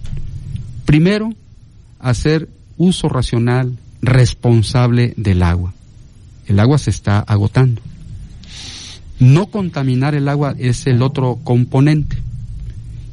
Primero, 0.85 1.33
hacer 1.99 2.49
uso 2.77 3.09
racional, 3.09 3.77
responsable 4.01 5.13
del 5.17 5.43
agua. 5.43 5.73
El 6.47 6.59
agua 6.59 6.77
se 6.77 6.89
está 6.89 7.19
agotando. 7.19 7.81
No 9.19 9.47
contaminar 9.47 10.15
el 10.15 10.29
agua 10.29 10.55
es 10.57 10.87
el 10.87 11.01
otro 11.01 11.39
componente. 11.43 12.17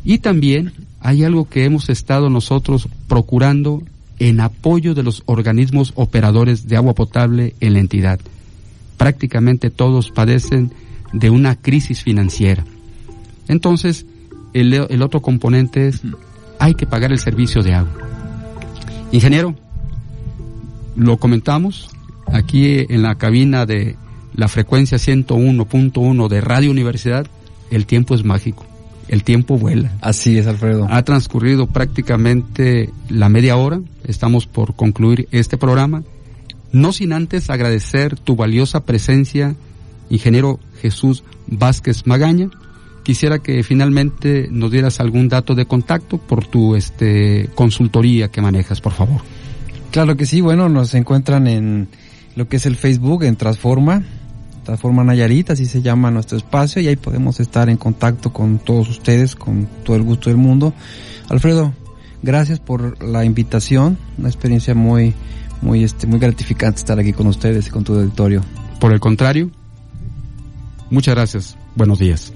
Y 0.04 0.18
también 0.18 0.72
hay 1.00 1.24
algo 1.24 1.48
que 1.48 1.64
hemos 1.64 1.88
estado 1.88 2.30
nosotros 2.30 2.88
procurando 3.08 3.82
en 4.18 4.40
apoyo 4.40 4.94
de 4.94 5.02
los 5.02 5.22
organismos 5.26 5.92
operadores 5.96 6.68
de 6.68 6.76
agua 6.76 6.94
potable 6.94 7.54
en 7.60 7.74
la 7.74 7.80
entidad. 7.80 8.20
Prácticamente 8.96 9.68
todos 9.70 10.10
padecen 10.10 10.72
de 11.12 11.28
una 11.28 11.56
crisis 11.56 12.02
financiera. 12.02 12.64
Entonces, 13.48 14.06
el, 14.54 14.72
el 14.72 15.02
otro 15.02 15.20
componente 15.20 15.88
es, 15.88 16.02
hay 16.58 16.74
que 16.74 16.86
pagar 16.86 17.12
el 17.12 17.18
servicio 17.18 17.62
de 17.62 17.74
agua. 17.74 18.15
Ingeniero, 19.12 19.54
lo 20.96 21.18
comentamos 21.18 21.88
aquí 22.26 22.86
en 22.88 23.02
la 23.02 23.16
cabina 23.16 23.66
de 23.66 23.96
la 24.34 24.48
frecuencia 24.48 24.98
101.1 24.98 26.28
de 26.28 26.40
Radio 26.40 26.70
Universidad, 26.70 27.26
el 27.70 27.86
tiempo 27.86 28.14
es 28.14 28.24
mágico 28.24 28.64
el 29.08 29.22
tiempo 29.22 29.58
vuela. 29.58 29.92
Así 30.00 30.38
es, 30.38 30.46
Alfredo. 30.46 30.86
Ha 30.90 31.02
transcurrido 31.02 31.66
prácticamente 31.66 32.90
la 33.08 33.28
media 33.28 33.56
hora, 33.56 33.80
estamos 34.04 34.46
por 34.46 34.74
concluir 34.74 35.28
este 35.30 35.56
programa, 35.56 36.02
no 36.72 36.92
sin 36.92 37.12
antes 37.12 37.50
agradecer 37.50 38.18
tu 38.18 38.36
valiosa 38.36 38.84
presencia, 38.84 39.54
ingeniero 40.10 40.60
Jesús 40.80 41.24
Vázquez 41.46 42.06
Magaña. 42.06 42.50
Quisiera 43.06 43.38
que 43.38 43.62
finalmente 43.62 44.48
nos 44.50 44.72
dieras 44.72 44.98
algún 44.98 45.28
dato 45.28 45.54
de 45.54 45.64
contacto 45.64 46.18
por 46.18 46.44
tu 46.44 46.74
este 46.74 47.48
consultoría 47.54 48.32
que 48.32 48.42
manejas, 48.42 48.80
por 48.80 48.94
favor. 48.94 49.20
Claro 49.92 50.16
que 50.16 50.26
sí, 50.26 50.40
bueno, 50.40 50.68
nos 50.68 50.92
encuentran 50.92 51.46
en 51.46 51.86
lo 52.34 52.48
que 52.48 52.56
es 52.56 52.66
el 52.66 52.74
Facebook, 52.74 53.22
en 53.22 53.36
Transforma, 53.36 54.02
Transforma 54.64 55.04
Nayarit, 55.04 55.50
así 55.50 55.66
se 55.66 55.82
llama 55.82 56.10
nuestro 56.10 56.36
espacio, 56.36 56.82
y 56.82 56.88
ahí 56.88 56.96
podemos 56.96 57.38
estar 57.38 57.68
en 57.68 57.76
contacto 57.76 58.32
con 58.32 58.58
todos 58.58 58.88
ustedes, 58.88 59.36
con 59.36 59.68
todo 59.84 59.94
el 59.94 60.02
gusto 60.02 60.28
del 60.28 60.38
mundo. 60.38 60.74
Alfredo, 61.28 61.74
gracias 62.24 62.58
por 62.58 63.00
la 63.04 63.24
invitación, 63.24 63.98
una 64.18 64.30
experiencia 64.30 64.74
muy, 64.74 65.14
muy, 65.62 65.84
este, 65.84 66.08
muy 66.08 66.18
gratificante 66.18 66.80
estar 66.80 66.98
aquí 66.98 67.12
con 67.12 67.28
ustedes 67.28 67.68
y 67.68 67.70
con 67.70 67.84
tu 67.84 67.94
auditorio. 67.94 68.42
Por 68.80 68.92
el 68.92 68.98
contrario, 68.98 69.48
muchas 70.90 71.14
gracias. 71.14 71.56
Buenos 71.76 72.00
días. 72.00 72.32